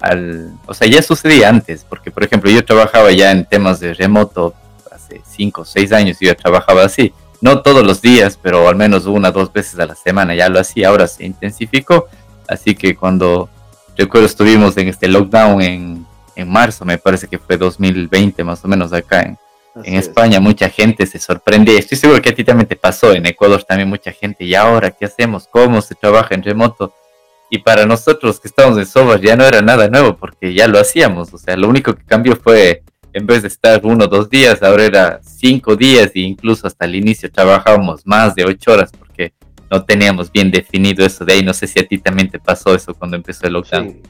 [0.00, 3.94] al, o sea, ya sucedía antes, porque por ejemplo yo trabajaba ya en temas de
[3.94, 4.54] remoto
[4.90, 8.76] hace 5 o 6 años, yo ya trabajaba así, no todos los días, pero al
[8.76, 10.32] menos una o dos veces a la semana.
[10.34, 12.06] Ya lo hacía, ahora se intensificó.
[12.48, 13.50] Así que cuando
[13.96, 18.68] recuerdo estuvimos en este lockdown en, en marzo, me parece que fue 2020 más o
[18.68, 19.38] menos acá en,
[19.84, 21.76] en España, mucha gente se sorprende.
[21.78, 24.44] Estoy seguro que a ti también te pasó, en Ecuador también mucha gente.
[24.44, 25.46] ¿Y ahora qué hacemos?
[25.46, 26.94] ¿Cómo se trabaja en remoto?
[27.50, 30.78] Y para nosotros que estamos en software ya no era nada nuevo porque ya lo
[30.78, 31.32] hacíamos.
[31.32, 32.82] O sea, lo único que cambió fue,
[33.12, 36.84] en vez de estar uno o dos días, ahora era cinco días e incluso hasta
[36.84, 39.32] el inicio trabajábamos más de ocho horas porque
[39.72, 41.42] no teníamos bien definido eso de ahí.
[41.42, 44.00] No sé si a ti también te pasó eso cuando empezó el lockdown.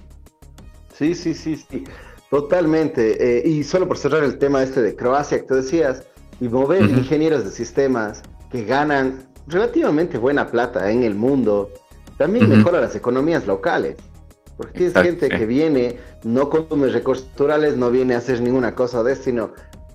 [0.92, 1.84] Sí, sí, sí, sí.
[2.28, 3.38] Totalmente.
[3.38, 6.02] Eh, y solo por cerrar el tema este de Croacia que tú decías,
[6.40, 11.70] y mover ingenieros de sistemas que ganan relativamente buena plata en el mundo
[12.18, 13.96] también mejora las economías locales.
[14.56, 19.02] Porque tienes gente que viene, no consume recursos naturales, no viene a hacer ninguna cosa
[19.02, 19.52] de esto, sino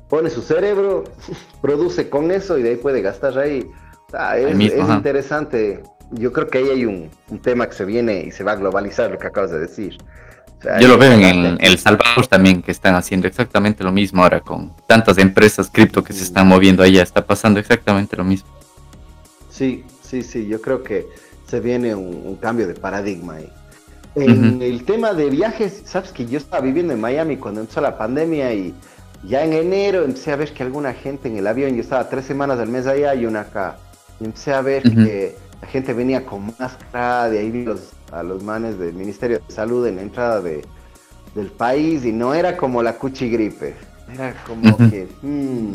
[0.09, 1.03] pone su cerebro,
[1.61, 3.70] produce con eso y de ahí puede gastar ahí.
[4.14, 5.84] Es, interesante.
[6.12, 7.10] Yo creo que ahí hay un,
[7.41, 9.97] tema que se viene y se va a globalizar, lo que acabas de decir.
[10.80, 14.74] Yo lo veo en El Salvador también, que están haciendo exactamente lo mismo ahora con
[14.88, 17.03] tantas empresas cripto que se están moviendo allá.
[17.03, 18.49] Está pasando exactamente lo mismo.
[19.51, 20.47] Sí, sí, sí.
[20.47, 21.05] Yo creo que
[21.47, 23.51] se viene un, cambio de paradigma ahí.
[24.16, 27.99] En el tema de viajes, sabes que yo estaba viviendo en Miami cuando empezó la
[27.99, 28.74] pandemia y
[29.24, 32.26] ya en enero empecé a ver que alguna gente en el avión, yo estaba tres
[32.26, 33.78] semanas del mes allá y una acá,
[34.20, 37.65] y empecé a ver que la gente venía con máscara, de ahí vi
[38.11, 40.63] a los manes del Ministerio de Salud en la entrada de,
[41.36, 43.76] del país y no era como la cuchigripe,
[44.13, 45.74] era como que hmm,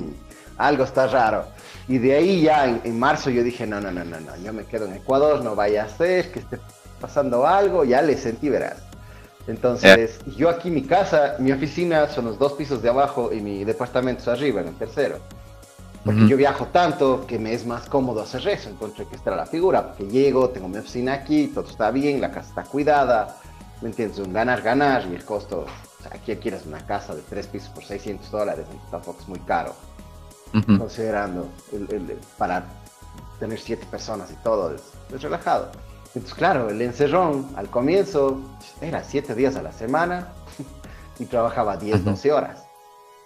[0.58, 1.44] algo está raro.
[1.88, 4.64] Y de ahí ya en, marzo yo dije, no, no, no, no, no, yo me
[4.64, 6.58] quedo en Ecuador, no vaya a ser que esté
[7.00, 8.76] pasando algo, ya le sentí, verás.
[9.48, 13.64] Entonces, yo aquí mi casa, mi oficina son los dos pisos de abajo y mi
[13.64, 15.18] departamento es arriba, en el tercero.
[16.04, 18.68] Porque yo viajo tanto que me es más cómodo hacer eso.
[18.68, 22.30] Encontré que esta la figura, porque llego, tengo mi oficina aquí, todo está bien, la
[22.30, 23.38] casa está cuidada,
[23.80, 24.18] ¿me entiendes?
[24.18, 27.68] Un ganar, ganar, y el costo, o sea, aquí quieres una casa de tres pisos
[27.68, 29.74] por 600 dólares, tampoco es muy caro
[30.78, 32.64] considerando el, para
[33.40, 35.70] tener siete personas y todo, es, relajado.
[36.14, 38.38] Entonces, claro, el encerrón al comienzo
[38.80, 40.28] era siete días a la semana
[41.18, 42.61] y trabajaba 10, 12 horas.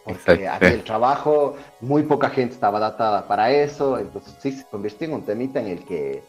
[0.06, 5.08] Porque aquí el trabajo, muy poca gente estaba adaptada para eso, entonces sí se convirtió
[5.08, 6.22] en un temita en el que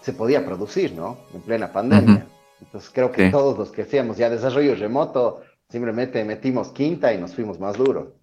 [0.00, 1.18] se podía producir, ¿no?
[1.32, 2.26] En plena pandemia.
[2.60, 7.34] Entonces creo que todos los que hacíamos ya desarrollo remoto, simplemente metimos quinta y nos
[7.34, 8.16] fuimos más duro.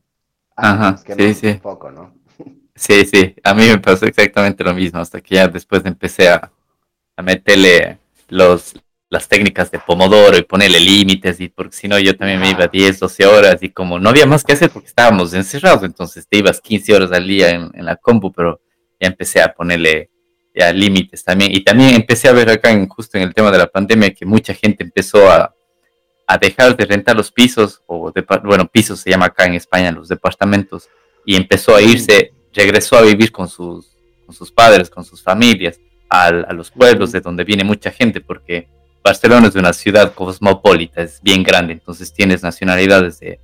[0.56, 1.47] Ajá, sí, sí.
[1.47, 2.14] Un poco, ¿no?
[2.76, 6.50] Sí, sí, a mí me pasó exactamente lo mismo, hasta que ya después empecé a,
[7.18, 8.74] a meterle los,
[9.10, 12.68] las técnicas de Pomodoro y ponerle límites, y porque si no yo también me iba
[12.68, 16.38] 10, 12 horas y como no había más que hacer porque estábamos encerrados, entonces te
[16.38, 18.62] ibas 15 horas al día en, en la compu, pero
[18.99, 20.10] ya empecé a ponerle
[20.53, 21.51] ya límites también.
[21.53, 24.26] Y también empecé a ver acá, en, justo en el tema de la pandemia, que
[24.26, 25.55] mucha gente empezó a,
[26.28, 29.91] a dejar de rentar los pisos, o de, bueno, pisos se llama acá en España,
[29.91, 30.89] los departamentos,
[31.26, 35.80] y empezó a irse, regresó a vivir con sus, con sus padres, con sus familias,
[36.10, 38.68] a, a los pueblos de donde viene mucha gente, porque
[39.04, 43.39] Barcelona es una ciudad cosmopolita, es bien grande, entonces tienes nacionalidades de,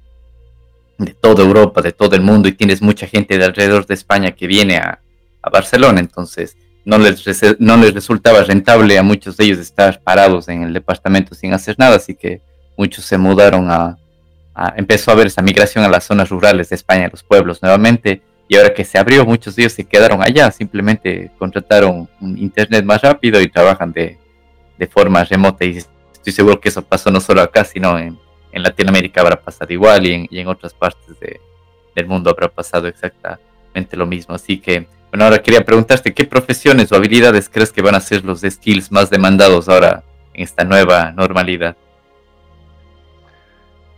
[0.98, 4.32] de toda Europa, de todo el mundo, y tienes mucha gente de alrededor de España
[4.32, 5.00] que viene a,
[5.42, 7.24] a Barcelona, entonces no les,
[7.60, 11.76] no les resultaba rentable a muchos de ellos estar parados en el departamento sin hacer
[11.80, 12.42] nada, así que
[12.78, 13.98] muchos se mudaron a,
[14.76, 18.22] empezó a haber esa migración a las zonas rurales de España, a los pueblos nuevamente,
[18.48, 22.86] y ahora que se abrió, muchos de ellos se quedaron allá, simplemente contrataron un internet
[22.86, 24.20] más rápido y trabajan de,
[24.78, 28.18] de forma remota, y estoy seguro que eso pasó no solo acá, sino en,
[28.52, 31.40] en Latinoamérica habrá pasado igual y en, y en otras partes de,
[31.96, 34.36] del mundo habrá pasado exactamente lo mismo.
[34.36, 38.24] Así que, bueno, ahora quería preguntarte, ¿qué profesiones o habilidades crees que van a ser
[38.24, 40.04] los skills más demandados ahora
[40.34, 41.76] en esta nueva normalidad?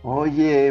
[0.02, 0.68] Oye,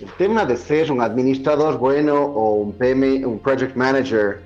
[0.00, 4.42] el tema de ser un administrador bueno o un PM, un project manager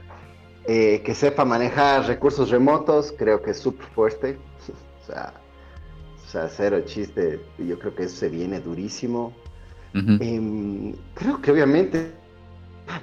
[0.71, 4.39] eh, que sepa manejar recursos remotos, creo que es súper fuerte.
[5.03, 5.33] o, sea,
[6.23, 9.33] o sea, cero chiste, yo creo que eso se viene durísimo.
[9.95, 12.13] Em, creo que obviamente,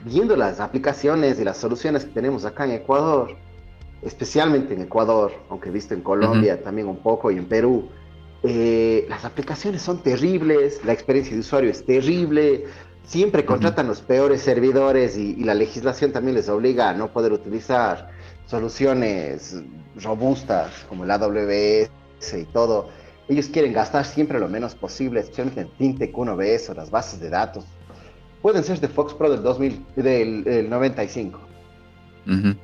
[0.06, 3.36] viendo las aplicaciones y las soluciones que tenemos acá en Ecuador,
[4.04, 7.90] especialmente en Ecuador, aunque visto en Colombia también un poco y en Perú,
[8.44, 12.66] eh, las aplicaciones son terribles, la experiencia de usuario es terrible,
[13.06, 18.10] siempre contratan los peores servidores y, la legislación también les obliga a no poder utilizar
[18.48, 19.56] soluciones
[20.02, 21.90] robustas como el AWS
[22.34, 22.90] y todo.
[23.28, 27.30] Ellos quieren gastar siempre lo menos posible, especialmente en FinTech, 1BS o las bases de
[27.30, 27.66] datos.
[28.42, 31.40] pueden ser de Fox Pro del 2000, del, 95.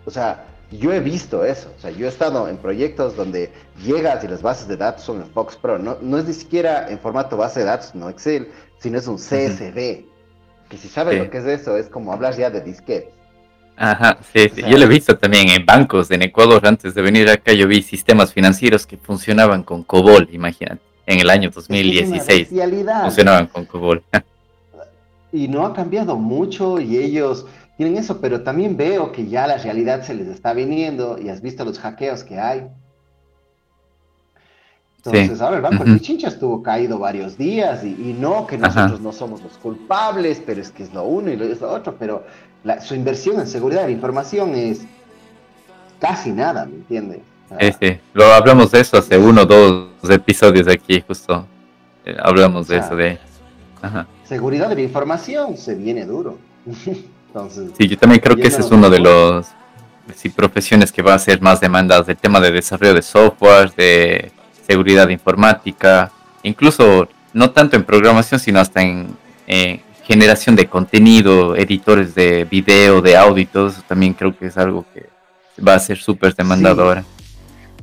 [0.06, 1.72] O sea, yo he visto eso.
[1.78, 3.52] O sea, yo he estado en proyectos donde
[3.84, 5.80] llegas y las bases de datos son en Fox Pro.
[5.80, 9.18] No, no es ni siquiera en formato base de datos, no Excel, sino es un
[9.18, 10.12] CSV.
[10.72, 13.10] Que si sabes lo que es eso, es como hablar ya de disquetes.
[13.76, 16.66] Ajá, sí, yo lo he visto también en bancos en Ecuador.
[16.66, 21.30] Antes de venir acá, yo vi sistemas financieros que funcionaban con COBOL, imagínate, en el
[21.30, 22.48] año 2016.
[23.02, 24.02] funcionaban con COBOL.
[25.34, 27.46] y no ha cambiado mucho y ellos
[27.76, 31.42] tienen eso, pero también veo que ya la realidad se les está viniendo y has
[31.42, 32.70] visto los hackeos que hay.
[35.04, 39.12] Entonces, ahora el Banco de Pichincha estuvo caído varios días y, no que nosotros no
[39.12, 42.24] somos los culpables, pero es que es lo uno y lo, es lo otro, pero
[42.84, 44.82] su inversión en seguridad de información es
[46.00, 47.20] casi nada, ¿me entiendes?
[47.60, 51.48] sí, sí, lo hablamos de eso hace uno o dos episodios aquí, justo.
[52.06, 53.18] Eh, hablamos de eso, de...
[54.24, 56.38] Seguridad de la información se viene duro.
[57.28, 59.48] Entonces, sí, yo también creo que ese es uno de los
[60.16, 64.32] sí, profesiones que va a ser más demandadas, el tema de desarrollo de software, de
[64.72, 66.12] seguridad informática,
[66.44, 69.16] incluso no tanto en programación, sino hasta en
[70.04, 75.08] generación de contenido, editores de video, de audio también creo que es algo que
[75.66, 77.04] va a ser súper demandado ahora.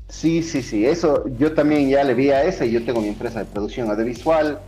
[0.09, 3.39] Sí, sí, sí, eso yo también ya le vi a ese, yo tengo mi empresa
[3.41, 4.59] de producción audiovisual,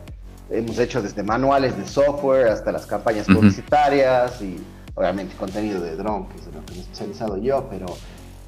[0.50, 4.58] hemos hecho desde manuales de software hasta las campañas publicitarias y
[4.94, 7.86] obviamente contenido de drone, que es lo que he especializado yo, pero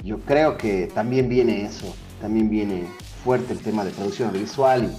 [0.04, 2.84] yo creo que también viene eso, también viene
[3.22, 4.92] fuerte el tema de producción audiovisual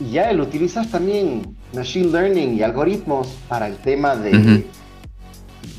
[0.00, 4.64] y, ya el utilizar también machine learning y algoritmos para el tema de,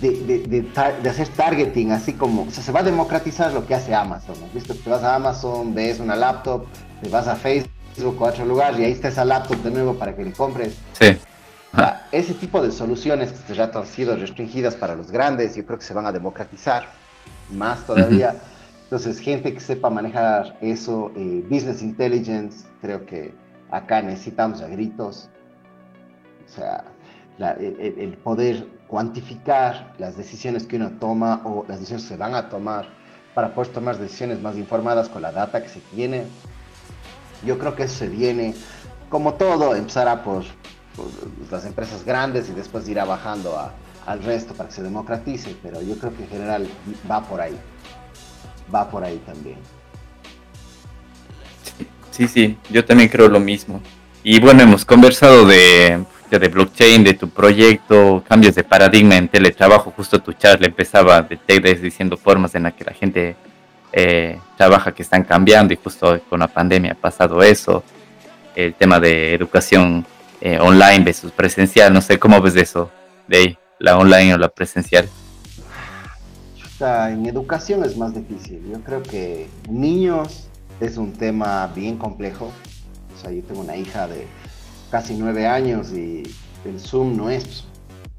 [0.02, 4.36] de, hacer targeting, así como, o sea, se va a democratizar lo que hace Amazon,
[4.40, 4.48] ¿no?
[4.54, 4.74] ¿Visto?
[4.74, 6.66] Te vas a Amazon, ves una laptop,
[7.02, 9.96] te vas a Facebook o a otro lugar y ahí está esa laptop de nuevo
[9.96, 10.76] para que le compres.
[11.00, 11.18] Sí.
[12.12, 15.86] ese tipo de soluciones que ya han sido restringidas para los grandes, yo creo que
[15.86, 16.88] se van a democratizar
[17.52, 18.36] más todavía.
[18.88, 23.34] Entonces, gente que sepa manejar eso, eh, business intelligence, creo que
[23.70, 25.30] acá necesitamos a gritos.
[26.46, 26.86] O sea,
[27.38, 32.48] el, poder cuantificar las decisiones que uno toma o las decisiones que se van a
[32.48, 32.88] tomar
[33.36, 36.24] para poder tomar decisiones más informadas con la data que se tiene.
[37.46, 38.56] Yo creo que eso se viene,
[39.10, 40.46] como todo, empezará por,
[41.52, 43.54] las empresas grandes y después irá bajando
[44.06, 46.68] al resto para que se democratice, pero yo creo que en general
[47.12, 47.60] va por ahí
[48.74, 49.58] va por ahí también.
[52.12, 53.82] Sí, sí, yo también creo lo mismo.
[54.24, 59.94] Y bueno, hemos conversado de, de blockchain, de tu proyecto, cambios de paradigma en teletrabajo.
[59.96, 63.36] Justo tu charla empezaba de TEDx diciendo formas en las que la gente
[63.94, 67.84] eh, trabaja que están cambiando y justo con la pandemia ha pasado eso.
[68.56, 70.06] El tema de educación
[70.42, 72.92] eh, online versus presencial, no sé cómo ves eso,
[73.28, 75.08] de la online o la presencial
[76.80, 78.62] en educación es más difícil.
[78.72, 80.48] Yo creo que niños
[80.80, 82.52] es un tema bien complejo.
[83.16, 84.28] O sea, yo tengo una hija de
[84.92, 86.24] casi nueve años y
[86.66, 87.66] el Zoom no es,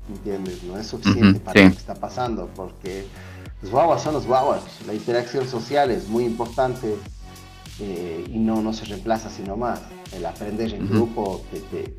[0.09, 0.63] ¿entiendes?
[0.65, 3.07] No es suficiente para lo que está pasando porque
[3.63, 4.63] los guaguas son los guaguas.
[4.87, 6.97] La interacción social es muy importante
[7.81, 9.81] eh, y no, no se reemplaza sino más.
[10.13, 11.97] El aprender en grupo te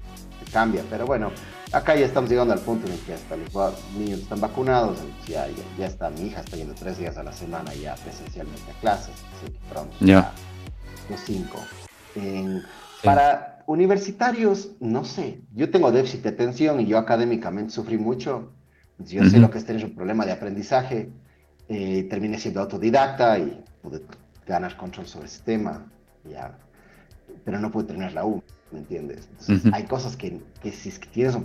[0.51, 0.83] cambia.
[0.89, 1.31] Pero bueno,
[1.71, 4.97] acá ya estamos llegando al punto en el que hasta los niños están vacunados,
[5.27, 5.47] ya,
[5.77, 9.13] ya, está, mi hija está yendo tres días a la semana ya presencialmente a clases,
[9.35, 10.31] así que pronto ya
[11.09, 11.59] los cinco.
[13.03, 18.51] Para universitarios, no sé, yo tengo déficit de atención y yo académicamente sufrí mucho,
[18.97, 21.09] yo sé lo que es tener un problema de aprendizaje,
[21.69, 24.01] eh, terminé siendo autodidacta y pude
[24.45, 25.85] ganar control sobre el sistema,
[26.29, 26.57] ya,
[27.45, 28.43] pero no pude tener la U.
[28.71, 29.27] ¿me entiendes?
[29.71, 31.35] hay cosas que, que, si tienes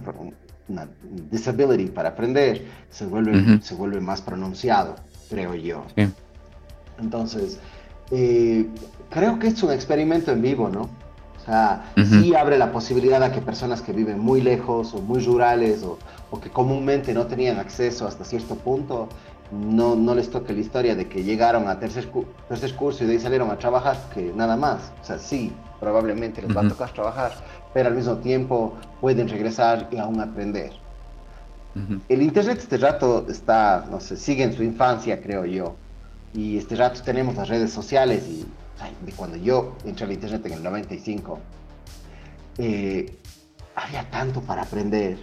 [0.68, 0.89] una
[1.31, 4.97] disability para aprender, se vuelve, se vuelve más pronunciado,
[5.29, 5.85] creo yo.
[6.99, 7.59] Entonces,
[8.11, 8.68] eh,
[9.11, 10.83] creo que es un experimento en vivo, ¿no?
[10.83, 15.20] O sea, sí abre la posibilidad a que personas que viven muy lejos o muy
[15.20, 15.99] rurales o,
[16.31, 19.11] o que comúnmente no tenían acceso hasta cierto punto,
[19.53, 22.09] no, no les toque la historia de que llegaron a tercer,
[22.49, 24.93] tercer curso y de ahí salieron a trabajar, que nada más.
[25.03, 27.33] O sea, sí, probablemente les va a tocar trabajar,
[27.72, 30.72] pero al mismo tiempo pueden regresar y aún aprender.
[32.09, 35.75] El Internet este rato está, no sé, sigue en su infancia, creo yo.
[36.33, 38.47] Y este rato tenemos las redes sociales y
[39.05, 41.39] de cuando yo entré al Internet en el 95,
[42.59, 43.18] eh,
[43.75, 45.18] había tanto para aprender,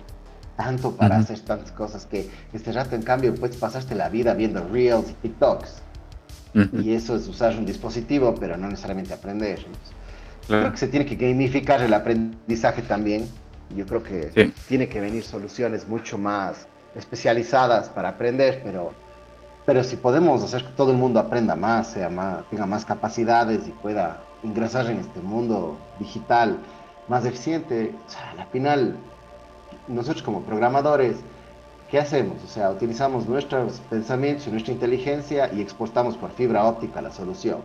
[0.58, 4.68] tanto para hacer tantas cosas que este rato en cambio puedes pasarte la vida viendo
[4.68, 5.82] Reels y TikToks.
[6.84, 9.66] Y eso es usar un dispositivo, pero no necesariamente aprender.
[10.48, 13.28] Creo que se tiene que gamificar el aprendizaje también.
[13.76, 18.92] Yo creo que tiene que venir soluciones mucho más especializadas para aprender, pero,
[19.66, 23.68] pero si podemos hacer que todo el mundo aprenda más, sea más, tenga más capacidades
[23.68, 26.58] y pueda ingresar en este mundo digital
[27.08, 28.98] más eficiente, o sea, al final
[29.88, 31.18] nosotros como programadores,
[31.90, 32.44] ¿qué hacemos?
[32.44, 37.62] O sea, utilizamos nuestros pensamientos y nuestra inteligencia y exportamos por fibra óptica la solución.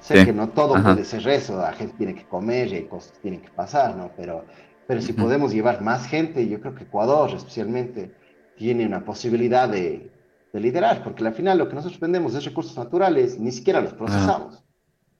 [0.00, 3.12] Sé que no todo puede ser eso, la gente tiene que comer y hay cosas
[3.12, 4.10] que tienen que pasar, ¿no?
[4.16, 4.44] Pero,
[4.86, 8.14] pero si podemos llevar más gente, yo creo que Ecuador especialmente
[8.56, 10.10] tiene una posibilidad de,
[10.52, 13.92] de liderar, porque al final lo que nosotros vendemos es recursos naturales, ni siquiera los
[13.94, 14.64] procesamos.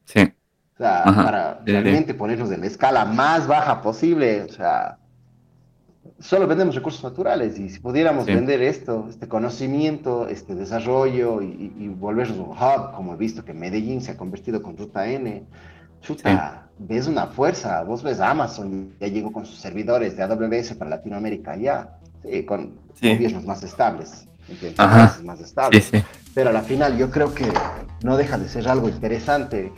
[0.04, 0.32] Sí.
[0.74, 4.98] O sea, para realmente ponernos en la escala más baja posible, o sea,
[6.20, 12.38] solo vendemos recursos naturales y si pudiéramos vender esto, este conocimiento, este desarrollo y, volvernos
[12.38, 15.44] un hub, como he visto que Medellín se ha convertido con Ruta N,
[16.00, 20.90] chuta, ves una fuerza, vos ves Amazon, ya llegó con sus servidores de AWS para
[20.90, 21.98] Latinoamérica ya,
[22.46, 24.26] con gobiernos más estables,
[25.24, 25.90] más estables,
[26.34, 27.46] pero a la final yo creo que
[28.02, 29.72] no deja de ser algo interesante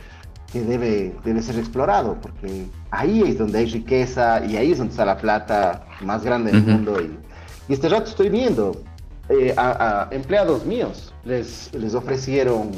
[0.52, 4.92] que debe, debe ser explorado, porque ahí es donde hay riqueza y ahí es donde
[4.92, 7.00] está la plata más grande del mundo.
[7.00, 7.18] Y,
[7.72, 8.82] este rato estoy viendo
[9.28, 12.72] eh, a, empleados míos, les, les ofrecieron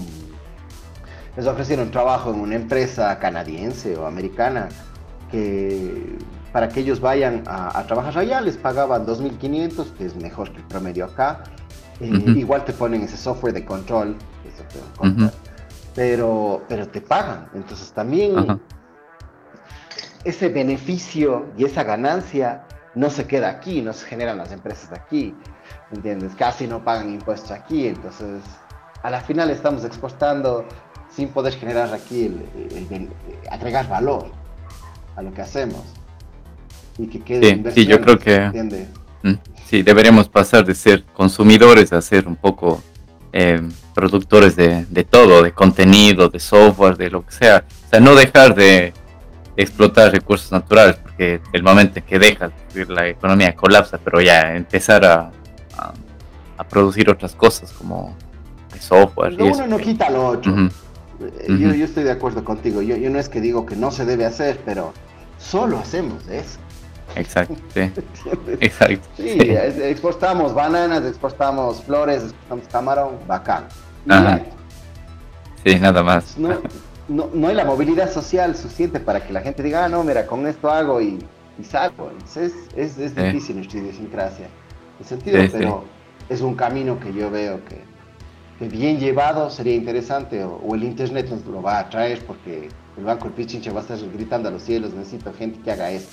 [1.36, 4.68] les ofrecieron trabajo en una empresa canadiense o americana
[5.30, 6.18] que
[6.52, 10.64] para que ellos vayan a, trabajar allá les pagaban 2.500, que es mejor que el
[10.64, 11.44] promedio acá.
[12.00, 14.16] Eh, igual te ponen ese software de control,
[15.95, 17.49] pero, pero te pagan.
[17.55, 18.61] Entonces también
[20.24, 22.64] ese beneficio y esa ganancia
[22.95, 25.34] no se queda aquí, no se generan las empresas aquí,
[25.90, 26.32] ¿entiendes?
[26.36, 28.43] Casi no pagan impuestos aquí, entonces
[29.03, 30.66] a la final estamos exportando
[31.11, 33.09] sin poder generar aquí, el,
[33.51, 34.30] agregar valor
[35.16, 35.82] a lo que hacemos
[36.99, 38.40] y que quede sí, sí, yo creo que
[39.22, 39.34] mm,
[39.66, 42.82] sí, deberíamos pasar de ser consumidores a ser un poco
[43.32, 43.60] eh,
[43.94, 47.64] productores de, de, todo, de contenido, de software, de lo que sea.
[47.86, 48.92] O sea, no dejar de
[49.56, 52.52] explotar recursos naturales, porque el momento en que dejas,
[52.88, 55.30] la economía colapsa, pero ya empezar a,
[56.56, 58.16] a, producir otras cosas como
[58.78, 59.34] software.
[59.40, 60.54] uno no quita lo otro.
[61.20, 62.82] Eh, yo, yo, estoy de acuerdo contigo.
[62.82, 64.92] Yo, yo no es que digo que no se debe hacer, pero
[65.38, 66.58] solo hacemos eso.
[67.16, 67.90] Exacto, sí.
[68.60, 69.08] Exacto.
[69.16, 69.38] Sí,
[69.82, 73.64] exportamos bananas, exportamos flores, exportamos camarón, bacán.
[75.64, 76.36] Sí, nada más.
[76.36, 76.60] No,
[77.08, 80.26] no, no, hay la movilidad social suficiente para que la gente diga, ah, no, mira,
[80.26, 81.18] con esto hago y,
[81.58, 82.10] y salgo.
[82.36, 84.48] es, es, es difícil nuestra idiosincrasia.
[84.98, 85.84] En sentido, pero
[86.28, 87.82] es un camino que yo veo que,
[88.58, 93.04] que bien llevado sería interesante, o, el Internet nos lo va a traer porque el
[93.04, 96.12] Banco del Pichinche va a estar gritando a los cielos, necesito gente que haga esto.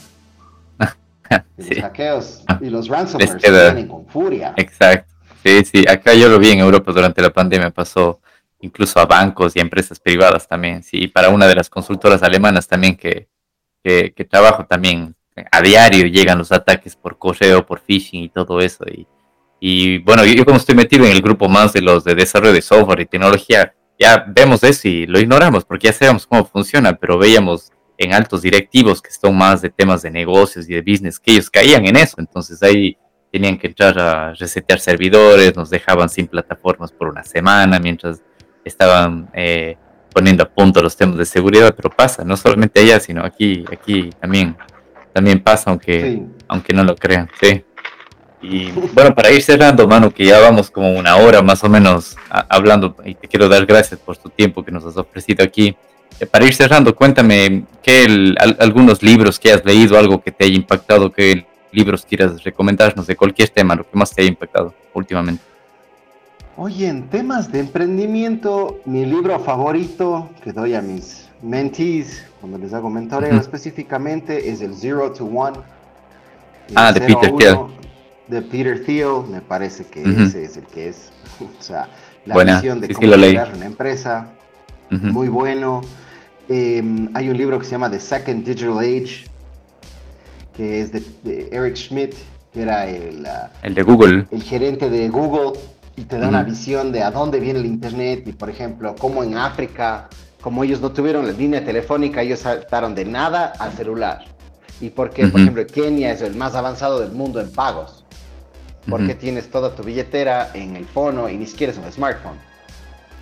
[1.58, 4.54] Los hackeos y los ransomware vienen con furia.
[4.58, 5.14] Exacto.
[5.44, 8.20] Sí, sí, acá yo lo vi en Europa durante la pandemia, pasó
[8.62, 12.98] incluso a bancos y empresas privadas también, sí, para una de las consultoras alemanas también
[12.98, 13.30] que,
[13.82, 15.16] que, trabajo también
[15.52, 18.84] a diario llegan los ataques por correo, por phishing y todo eso.
[18.86, 19.08] Y,
[19.62, 22.62] y bueno, yo, como estoy metido en el grupo más de los de desarrollo de
[22.62, 27.18] software y tecnología, ya vemos eso y lo ignoramos porque ya sabemos cómo funciona, pero
[27.18, 31.34] veíamos en altos directivos que son más de temas de negocios y de business, que
[31.34, 32.16] ellos caían en eso.
[32.18, 32.98] Entonces ahí
[33.32, 38.22] tenían que entrar a resetear servidores, nos dejaban sin plataformas por una semana mientras
[38.64, 39.76] estaban eh,
[40.14, 44.10] poniendo a punto los temas de seguridad, pero pasa, no solamente allá, sino aquí, aquí
[44.20, 44.56] también,
[45.14, 47.66] también pasa, aunque, aunque no lo crean, sí.
[48.42, 52.16] Y bueno, para ir cerrando, mano, que ya vamos como una hora más o menos
[52.30, 55.76] hablando, y te quiero dar gracias por tu tiempo que nos has ofrecido aquí.
[56.20, 60.56] Eh, para ir cerrando, cuéntame qué algunos libros que has leído, algo que te haya
[60.56, 65.44] impactado, qué libros quieras recomendarnos de cualquier tema, lo que más te haya impactado últimamente.
[66.58, 72.74] Oye, en temas de emprendimiento, mi libro favorito que doy a mis mentees cuando les
[72.74, 75.58] hago mentoreo específicamente es el Zero to One.
[76.76, 77.58] Ah, de Peter Thiel.
[78.28, 81.12] De Peter Thiel, me parece que ese es el que es.
[81.40, 81.88] o sea,
[82.26, 84.28] la visión de cómo crear una empresa
[84.90, 85.82] muy bueno.
[86.50, 89.26] Em, hay un libro que se llama The Second Digital Age,
[90.58, 92.16] que es de, Eric Schmidt,
[92.52, 94.26] que era el, ah, el de Google.
[94.32, 95.60] El gerente de Google,
[95.96, 99.24] y te da una visión de a dónde viene el Internet, y por ejemplo, cómo
[99.24, 100.10] en África,
[100.42, 104.26] como ellos no tuvieron la línea telefónica, ellos saltaron de nada al celular.
[104.82, 108.06] Y porque, por ejemplo, Kenia es el más avanzado del mundo en pagos.
[108.90, 112.40] Porque tienes toda tu billetera en el fono y ni siquiera es un smartphone.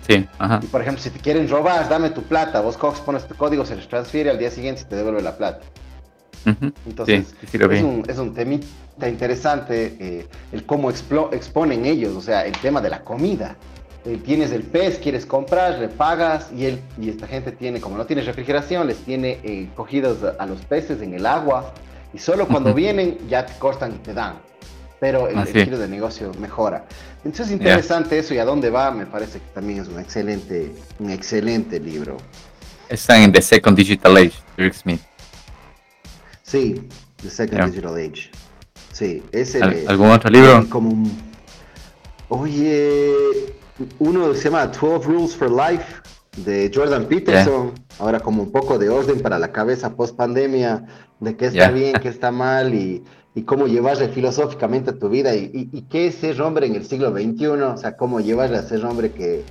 [0.08, 0.60] Sí, ajá.
[0.62, 2.60] Y por ejemplo, si te quieren robar, dame tu plata.
[2.60, 5.36] Vos coges, pones tu código, se les transfiere, al día siguiente se te devuelve la
[5.36, 5.60] plata.
[6.86, 12.52] Entonces, es, un, es un temita interesante eh, el cómo exponen ellos, o sea, el
[12.52, 13.56] tema de la comida.
[14.06, 17.98] Eh, tienes el pez, quieres comprar, le pagas y, él, y esta gente tiene, como
[17.98, 21.74] no tiene refrigeración, les tiene eh, cogidos a los peces en el agua
[22.14, 24.36] y solo cuando vienen ya te cortan y te dan.
[25.00, 26.84] Pero el, giro de negocio mejora.
[27.24, 30.72] Entonces es interesante eso y a dónde va, me parece que también es un excelente,
[30.98, 32.16] un excelente libro.
[32.88, 35.00] Está en The Second Digital Age, Rick Smith.
[36.42, 36.82] Sí,
[37.22, 38.30] The Second Digital Age.
[38.92, 40.66] Sí, ese ¿Algún otro libro?
[40.68, 41.08] Como
[42.28, 43.14] oye,
[43.98, 45.84] uno se llama 12 Rules for Life
[46.44, 47.72] de Jordan Peterson.
[47.98, 50.86] Ahora como un poco de orden para la cabeza post pandemia,
[51.20, 53.02] de qué está bien, qué está mal y,
[53.34, 56.84] y cómo llevarle filosóficamente a tu vida y, y, qué es ser hombre en el
[56.84, 59.44] siglo XXI, o sea, cómo llevarle a ser hombre que,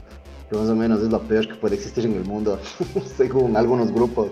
[0.50, 2.60] que más o menos es lo peor que puede existir en el mundo,
[3.18, 4.30] según algunos grupos.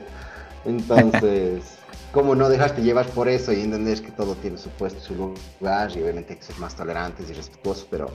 [0.66, 1.64] Entonces...
[2.16, 5.92] cómo no dejaste llevar por eso y entender que todo tiene su puesto, su lugar
[5.94, 8.10] y obviamente hay que ser más tolerantes y respetuosos, pero,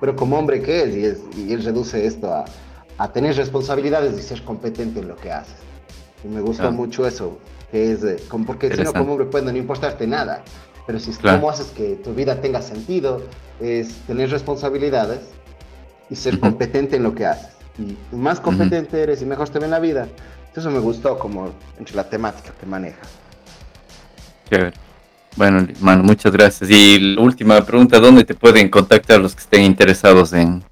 [0.00, 2.46] pero como hombre que es, y, es, y él reduce esto a,
[2.98, 5.56] a, tener responsabilidades y ser competente en lo que haces.
[6.24, 7.38] Y me gusta mucho eso,
[7.70, 10.42] que es, eh, como, porque si no como hombre puede no importarte nada,
[10.86, 13.22] pero si es cómo haces que tu vida tenga sentido,
[13.60, 15.20] es tener responsabilidades
[16.10, 17.54] y ser competente en lo que haces.
[17.78, 20.08] Y más competente eres y mejor te ve en la vida.
[20.54, 23.00] Eso me gustó como entre la temática que maneja.
[25.36, 26.70] Bueno, hermano, muchas gracias.
[26.70, 30.62] Y la última pregunta, ¿dónde te pueden contactar los que estén interesados en,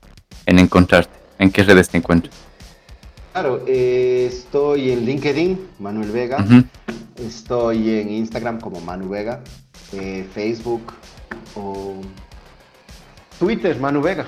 [0.46, 1.21] encontrarte?
[1.42, 2.32] ¿En qué redes te encuentras?
[3.32, 6.46] Claro, eh, estoy en LinkedIn, Manuel Vega.
[7.16, 9.40] Estoy en Instagram como Manu Vega.
[9.92, 10.92] Eh, Facebook
[11.56, 11.96] o
[13.40, 14.24] Twitter, Manu Vega.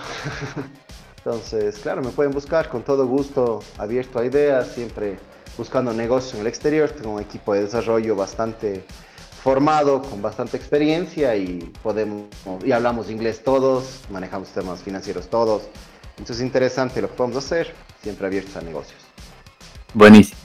[1.18, 5.16] Entonces, claro, me pueden buscar con todo gusto, abierto a ideas, siempre
[5.56, 6.90] buscando negocios en el exterior.
[6.90, 8.84] Tengo un equipo de desarrollo bastante
[9.40, 12.24] formado, con bastante experiencia y podemos,
[12.64, 15.68] y hablamos inglés todos, manejamos temas financieros todos.
[16.16, 19.00] Entonces es interesante lo que podemos hacer, siempre abiertos a negocios.
[19.92, 20.38] Buenísimo.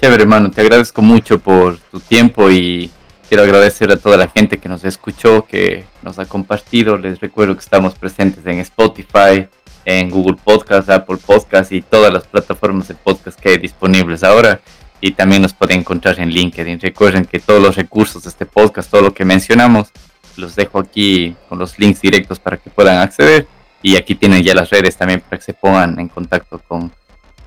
[0.00, 2.90] Chévere, hermano, te agradezco mucho por tu tiempo y
[3.28, 6.96] quiero agradecer a toda la gente que nos escuchó, que nos ha compartido.
[6.96, 9.46] Les recuerdo que estamos presentes en Spotify,
[9.84, 14.60] en Google Podcast, Apple Podcast y todas las plataformas de podcast que hay disponibles ahora
[15.00, 16.80] y también nos pueden encontrar en LinkedIn.
[16.80, 19.88] Recuerden que todos los recursos de este podcast, todo lo que mencionamos,
[20.36, 23.46] los dejo aquí con los links directos para que puedan acceder.
[23.82, 26.92] Y aquí tienen ya las redes también para que se pongan en contacto con,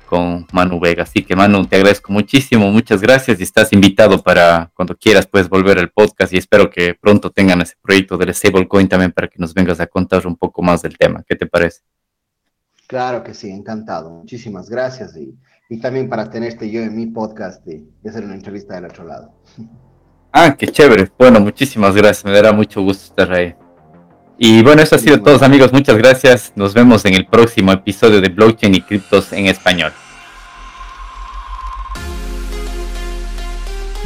[0.06, 1.04] con Manu Vega.
[1.04, 5.48] Así que Manu, te agradezco muchísimo, muchas gracias y estás invitado para cuando quieras puedes
[5.48, 9.38] volver al podcast y espero que pronto tengan ese proyecto del Stablecoin también para que
[9.38, 11.22] nos vengas a contar un poco más del tema.
[11.26, 11.82] ¿Qué te parece?
[12.86, 14.10] Claro que sí, encantado.
[14.10, 15.34] Muchísimas gracias y
[15.68, 19.32] y también para tenerte yo en mi podcast y, hacer una entrevista del otro lado.
[20.32, 21.10] Ah, qué chévere.
[21.18, 22.24] Bueno, muchísimas gracias.
[22.24, 23.54] Me dará mucho gusto estar ahí.
[24.38, 25.72] Y bueno, eso ha sido todo, amigos.
[25.72, 26.52] Muchas gracias.
[26.56, 29.92] Nos vemos en el próximo episodio de Blockchain y Criptos en Español.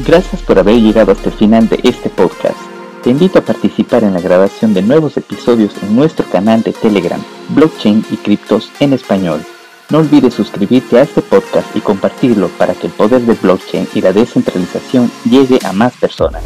[0.06, 2.56] Gracias por haber llegado hasta el final de este podcast.
[3.02, 7.22] Te invito a participar en la grabación de nuevos episodios en nuestro canal de Telegram,
[7.50, 9.44] Blockchain y Criptos en Español.
[9.90, 14.02] No olvides suscribirte a este podcast y compartirlo para que el poder del blockchain y
[14.02, 16.42] la descentralización llegue a más personas.